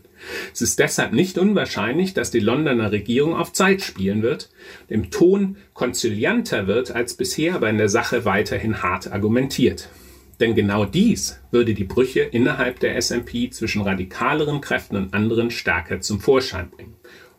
[0.54, 4.48] Es ist deshalb nicht unwahrscheinlich, dass die Londoner Regierung auf Zeit spielen wird,
[4.88, 9.90] im Ton konzilianter wird als bisher, aber in der Sache weiterhin hart argumentiert.
[10.40, 16.00] Denn genau dies würde die Brüche innerhalb der SNP zwischen radikaleren Kräften und anderen stärker
[16.00, 16.94] zum Vorschein bringen.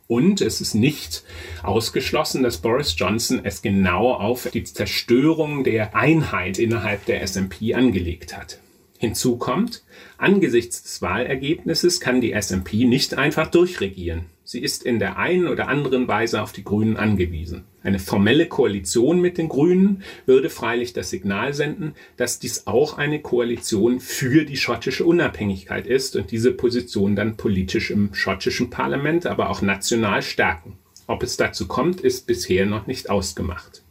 [0.07, 1.23] Und es ist nicht
[1.63, 8.35] ausgeschlossen, dass Boris Johnson es genau auf die Zerstörung der Einheit innerhalb der SNP angelegt
[8.35, 8.59] hat.
[8.99, 9.83] Hinzu kommt,
[10.17, 14.25] angesichts des Wahlergebnisses kann die SNP nicht einfach durchregieren.
[14.49, 17.65] Sie ist in der einen oder anderen Weise auf die Grünen angewiesen.
[17.83, 23.21] Eine formelle Koalition mit den Grünen würde freilich das Signal senden, dass dies auch eine
[23.21, 29.49] Koalition für die schottische Unabhängigkeit ist und diese Position dann politisch im schottischen Parlament, aber
[29.49, 30.77] auch national stärken.
[31.07, 33.83] Ob es dazu kommt, ist bisher noch nicht ausgemacht.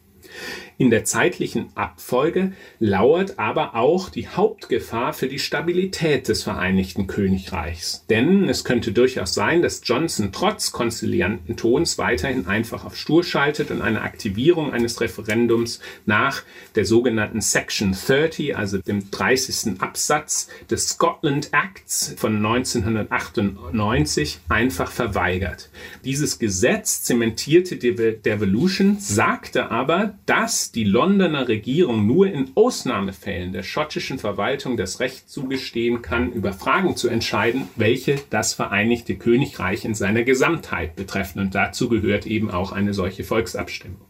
[0.79, 8.05] In der zeitlichen Abfolge lauert aber auch die Hauptgefahr für die Stabilität des Vereinigten Königreichs.
[8.11, 13.70] Denn es könnte durchaus sein, dass Johnson trotz konzilianten Tons weiterhin einfach auf Stur schaltet
[13.70, 16.43] und eine Aktivierung eines Referendums nach
[16.74, 19.81] der sogenannten Section 30, also dem 30.
[19.81, 25.70] Absatz des Scotland Acts von 1998 einfach verweigert.
[26.05, 34.19] Dieses Gesetz zementierte Devolution, sagte aber, dass die Londoner Regierung nur in Ausnahmefällen der schottischen
[34.19, 40.23] Verwaltung das Recht zugestehen kann, über Fragen zu entscheiden, welche das Vereinigte Königreich in seiner
[40.23, 41.41] Gesamtheit betreffen.
[41.41, 44.01] Und dazu gehört eben auch eine solche Volksabstimmung.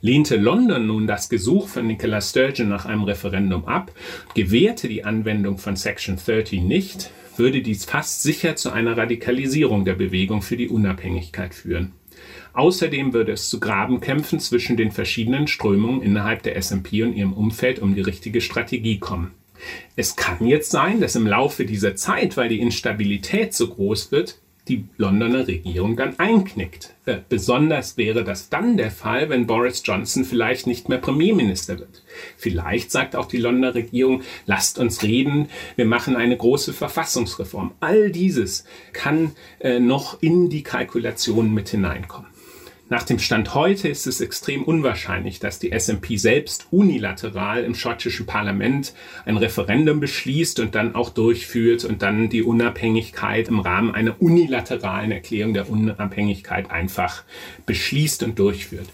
[0.00, 3.92] Lehnte London nun das Gesuch von Nicola Sturgeon nach einem Referendum ab,
[4.34, 9.94] gewährte die Anwendung von Section 30 nicht, würde dies fast sicher zu einer Radikalisierung der
[9.94, 11.92] Bewegung für die Unabhängigkeit führen.
[12.54, 17.78] Außerdem würde es zu Grabenkämpfen zwischen den verschiedenen Strömungen innerhalb der SMP und ihrem Umfeld
[17.78, 19.32] um die richtige Strategie kommen.
[19.96, 24.38] Es kann jetzt sein, dass im Laufe dieser Zeit, weil die Instabilität so groß wird,
[24.68, 26.94] die Londoner Regierung dann einknickt.
[27.04, 32.04] Äh, besonders wäre das dann der Fall, wenn Boris Johnson vielleicht nicht mehr Premierminister wird.
[32.36, 37.72] Vielleicht sagt auch die Londoner Regierung, lasst uns reden, wir machen eine große Verfassungsreform.
[37.80, 42.31] All dieses kann äh, noch in die Kalkulation mit hineinkommen.
[42.92, 48.26] Nach dem Stand heute ist es extrem unwahrscheinlich, dass die SMP selbst unilateral im schottischen
[48.26, 48.92] Parlament
[49.24, 55.10] ein Referendum beschließt und dann auch durchführt und dann die Unabhängigkeit im Rahmen einer unilateralen
[55.10, 57.24] Erklärung der Unabhängigkeit einfach
[57.64, 58.90] beschließt und durchführt.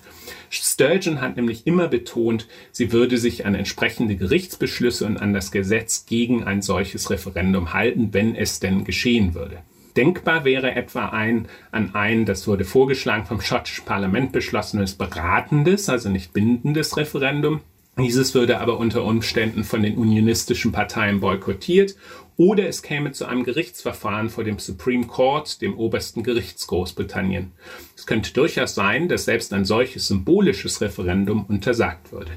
[0.48, 6.06] Sturgeon hat nämlich immer betont, sie würde sich an entsprechende Gerichtsbeschlüsse und an das Gesetz
[6.06, 9.58] gegen ein solches Referendum halten, wenn es denn geschehen würde.
[9.98, 16.08] Denkbar wäre etwa ein an ein, das wurde vorgeschlagen vom schottischen Parlament beschlossenes beratendes, also
[16.08, 17.62] nicht bindendes Referendum.
[17.98, 21.96] Dieses würde aber unter Umständen von den unionistischen Parteien boykottiert
[22.36, 27.50] oder es käme zu einem Gerichtsverfahren vor dem Supreme Court, dem obersten Gerichts Großbritannien.
[27.96, 32.30] Es könnte durchaus sein, dass selbst ein solches symbolisches Referendum untersagt würde.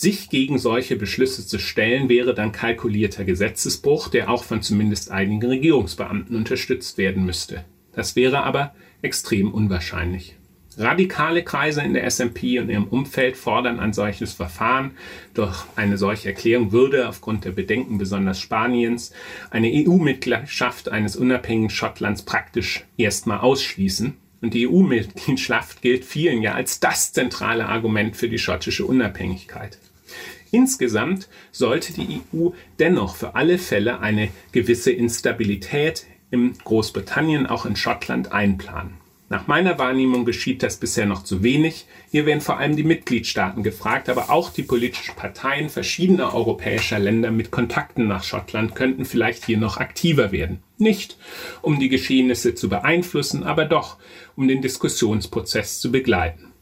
[0.00, 5.44] Sich gegen solche Beschlüsse zu stellen, wäre dann kalkulierter Gesetzesbruch, der auch von zumindest einigen
[5.44, 7.64] Regierungsbeamten unterstützt werden müsste.
[7.94, 10.36] Das wäre aber extrem unwahrscheinlich.
[10.76, 14.92] Radikale Kreise in der SMP und ihrem Umfeld fordern ein solches Verfahren.
[15.34, 19.12] Doch eine solche Erklärung würde aufgrund der Bedenken besonders Spaniens
[19.50, 24.14] eine EU-Mitgliedschaft eines unabhängigen Schottlands praktisch erstmal ausschließen.
[24.42, 29.80] Und die EU-Mitgliedschaft gilt vielen ja als das zentrale Argument für die schottische Unabhängigkeit.
[30.50, 37.76] Insgesamt sollte die EU dennoch für alle Fälle eine gewisse Instabilität in Großbritannien, auch in
[37.76, 38.94] Schottland einplanen.
[39.30, 41.84] Nach meiner Wahrnehmung geschieht das bisher noch zu wenig.
[42.10, 47.30] Hier werden vor allem die Mitgliedstaaten gefragt, aber auch die politischen Parteien verschiedener europäischer Länder
[47.30, 50.62] mit Kontakten nach Schottland könnten vielleicht hier noch aktiver werden.
[50.78, 51.18] Nicht,
[51.60, 53.98] um die Geschehnisse zu beeinflussen, aber doch,
[54.34, 56.52] um den Diskussionsprozess zu begleiten.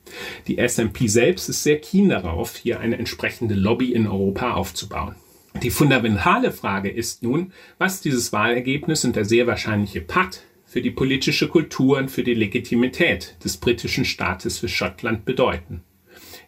[0.47, 5.17] Die SMP selbst ist sehr keen darauf, hier eine entsprechende Lobby in Europa aufzubauen.
[5.63, 10.91] Die fundamentale Frage ist nun, was dieses Wahlergebnis und der sehr wahrscheinliche Patt für die
[10.91, 15.83] politische Kultur und für die Legitimität des britischen Staates für Schottland bedeuten.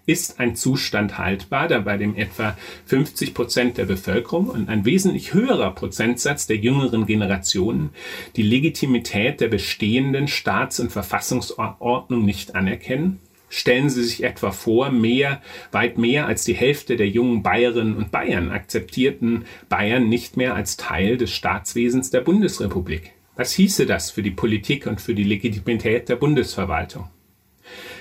[0.04, 2.56] Ist ein Zustand haltbar, da bei dem etwa
[2.86, 7.90] 50 Prozent der Bevölkerung und ein wesentlich höherer Prozentsatz der jüngeren Generationen
[8.36, 13.20] die Legitimität der bestehenden Staats- und Verfassungsordnung nicht anerkennen?
[13.48, 15.40] Stellen Sie sich etwa vor, mehr,
[15.72, 20.76] weit mehr als die Hälfte der jungen Bayerinnen und Bayern akzeptierten Bayern nicht mehr als
[20.76, 23.12] Teil des Staatswesens der Bundesrepublik.
[23.36, 27.08] Was hieße das für die Politik und für die Legitimität der Bundesverwaltung?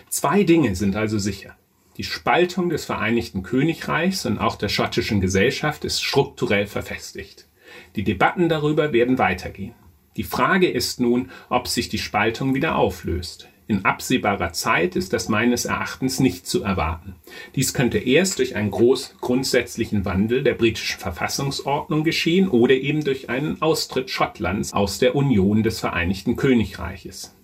[0.09, 1.55] Zwei Dinge sind also sicher.
[1.97, 7.47] Die Spaltung des Vereinigten Königreichs und auch der schottischen Gesellschaft ist strukturell verfestigt.
[7.95, 9.73] Die Debatten darüber werden weitergehen.
[10.15, 13.49] Die Frage ist nun, ob sich die Spaltung wieder auflöst.
[13.69, 17.15] In absehbarer Zeit ist das meines Erachtens nicht zu erwarten.
[17.55, 23.29] Dies könnte erst durch einen groß grundsätzlichen Wandel der britischen Verfassungsordnung geschehen oder eben durch
[23.29, 27.35] einen Austritt Schottlands aus der Union des Vereinigten Königreiches.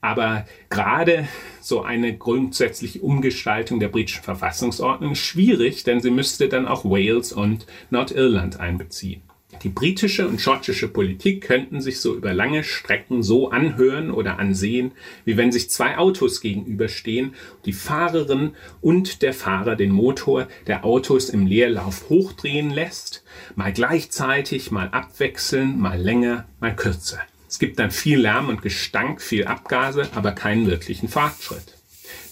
[0.00, 1.26] Aber gerade
[1.60, 7.32] so eine grundsätzliche Umgestaltung der britischen Verfassungsordnung ist schwierig, denn sie müsste dann auch Wales
[7.32, 9.22] und Nordirland einbeziehen.
[9.62, 14.90] Die britische und schottische Politik könnten sich so über lange Strecken so anhören oder ansehen,
[15.24, 17.34] wie wenn sich zwei Autos gegenüberstehen,
[17.64, 23.22] die Fahrerin und der Fahrer den Motor der Autos im Leerlauf hochdrehen lässt,
[23.54, 27.20] mal gleichzeitig, mal abwechseln, mal länger, mal kürzer.
[27.48, 31.76] Es gibt dann viel Lärm und Gestank, viel Abgase, aber keinen wirklichen Fortschritt.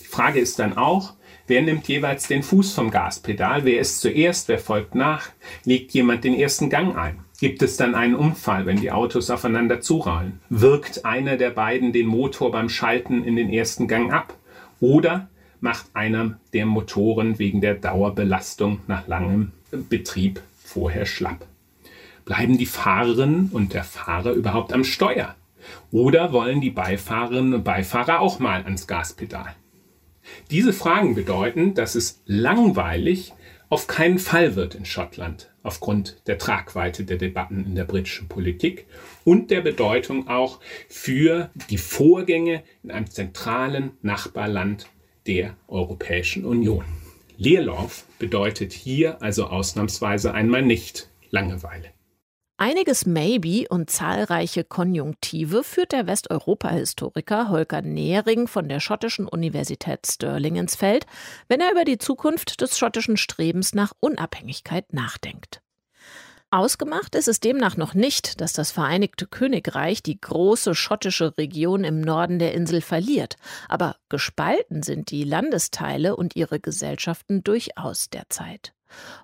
[0.03, 1.15] Die Frage ist dann auch,
[1.51, 3.65] Wer nimmt jeweils den Fuß vom Gaspedal?
[3.65, 4.47] Wer ist zuerst?
[4.47, 5.31] Wer folgt nach?
[5.65, 7.25] Legt jemand den ersten Gang ein?
[7.41, 10.39] Gibt es dann einen Unfall, wenn die Autos aufeinander zurollen?
[10.49, 14.37] Wirkt einer der beiden den Motor beim Schalten in den ersten Gang ab?
[14.79, 15.29] Oder
[15.59, 21.45] macht einer der Motoren wegen der Dauerbelastung nach langem Betrieb vorher schlapp?
[22.27, 25.35] Bleiben die Fahrerin und der Fahrer überhaupt am Steuer?
[25.91, 29.57] Oder wollen die Beifahrerinnen und Beifahrer auch mal ans Gaspedal?
[30.51, 33.33] Diese Fragen bedeuten, dass es langweilig
[33.69, 38.87] auf keinen Fall wird in Schottland, aufgrund der Tragweite der Debatten in der britischen Politik
[39.25, 40.59] und der Bedeutung auch
[40.89, 44.89] für die Vorgänge in einem zentralen Nachbarland
[45.27, 46.85] der Europäischen Union.
[47.37, 51.91] Leerlauf bedeutet hier also ausnahmsweise einmal nicht Langeweile.
[52.63, 60.57] Einiges Maybe und zahlreiche Konjunktive führt der Westeuropa-Historiker Holger Nehring von der schottischen Universität Stirling
[60.57, 61.07] ins Feld,
[61.49, 65.63] wenn er über die Zukunft des schottischen Strebens nach Unabhängigkeit nachdenkt.
[66.51, 72.03] Ausgemacht ist es demnach noch nicht, dass das Vereinigte Königreich die große schottische Region im
[72.03, 73.37] Norden der Insel verliert,
[73.71, 78.75] aber gespalten sind die Landesteile und ihre Gesellschaften durchaus derzeit.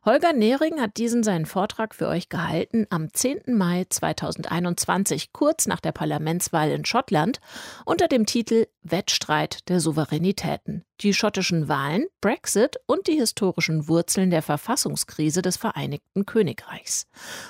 [0.05, 3.57] Holger Nehring hat diesen seinen Vortrag für euch gehalten am 10.
[3.57, 7.41] Mai 2021, kurz nach der Parlamentswahl in Schottland,
[7.85, 10.85] unter dem Titel Wettstreit der Souveränitäten.
[11.01, 17.07] Die schottischen Wahlen, Brexit und die historischen Wurzeln der Verfassungskrise des Vereinigten Königreichs.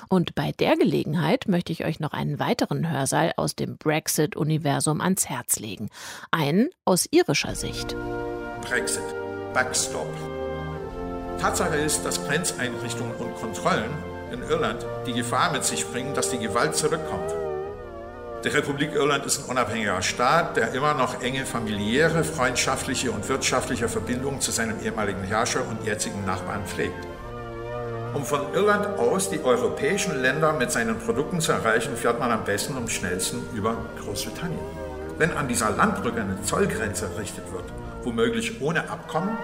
[0.09, 5.29] Und bei der Gelegenheit möchte ich euch noch einen weiteren Hörsaal aus dem Brexit-Universum ans
[5.29, 5.89] Herz legen.
[6.31, 7.95] Einen aus irischer Sicht.
[8.61, 9.03] Brexit.
[9.53, 10.36] Backstop
[11.37, 13.91] Tatsache ist, dass Grenzeinrichtungen und Kontrollen
[14.31, 17.33] in Irland die Gefahr mit sich bringen, dass die Gewalt zurückkommt.
[18.43, 23.89] Die Republik Irland ist ein unabhängiger Staat, der immer noch enge familiäre, freundschaftliche und wirtschaftliche
[23.89, 27.07] Verbindungen zu seinem ehemaligen Herrscher und jetzigen Nachbarn pflegt.
[28.13, 32.45] Um von Irland aus die europäischen Länder mit seinen Produkten zu erreichen, fährt man am
[32.45, 34.59] besten und schnellsten über Großbritannien.
[35.17, 37.65] Wenn an dieser Landbrücke eine Zollgrenze errichtet wird,
[38.03, 39.37] womöglich ohne Abkommen,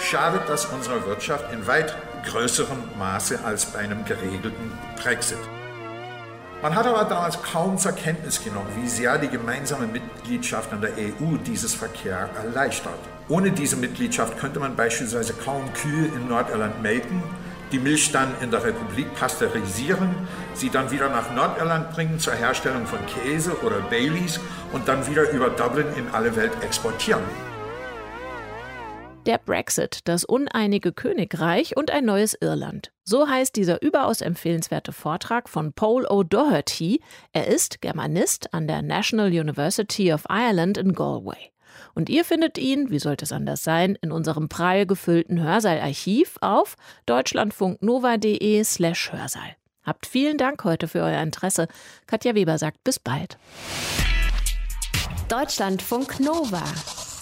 [0.00, 1.94] schadet das unserer Wirtschaft in weit
[2.30, 4.72] größerem Maße als bei einem geregelten
[5.02, 5.38] Brexit.
[6.62, 10.92] Man hat aber damals kaum zur Kenntnis genommen, wie sehr die gemeinsame Mitgliedschaft an der
[10.92, 12.98] EU dieses Verkehr erleichtert.
[13.28, 17.22] Ohne diese Mitgliedschaft könnte man beispielsweise kaum Kühe in Nordirland melken,
[17.70, 20.14] die Milch dann in der Republik pasteurisieren,
[20.54, 24.40] sie dann wieder nach Nordirland bringen zur Herstellung von Käse oder Baileys
[24.72, 27.24] und dann wieder über Dublin in alle Welt exportieren.
[29.26, 32.92] Der Brexit, das uneinige Königreich und ein neues Irland.
[33.04, 37.00] So heißt dieser überaus empfehlenswerte Vortrag von Paul O'Doherty.
[37.32, 41.52] Er ist Germanist an der National University of Ireland in Galway.
[41.94, 46.76] Und ihr findet ihn, wie sollte es anders sein, in unserem prall gefüllten Hörsaalarchiv auf
[47.06, 49.56] deutschlandfunknova.de slash Hörsaal.
[49.84, 51.68] Habt vielen Dank heute für euer Interesse.
[52.06, 53.38] Katja Weber sagt bis bald.
[55.28, 56.62] Deutschlandfunk Nova.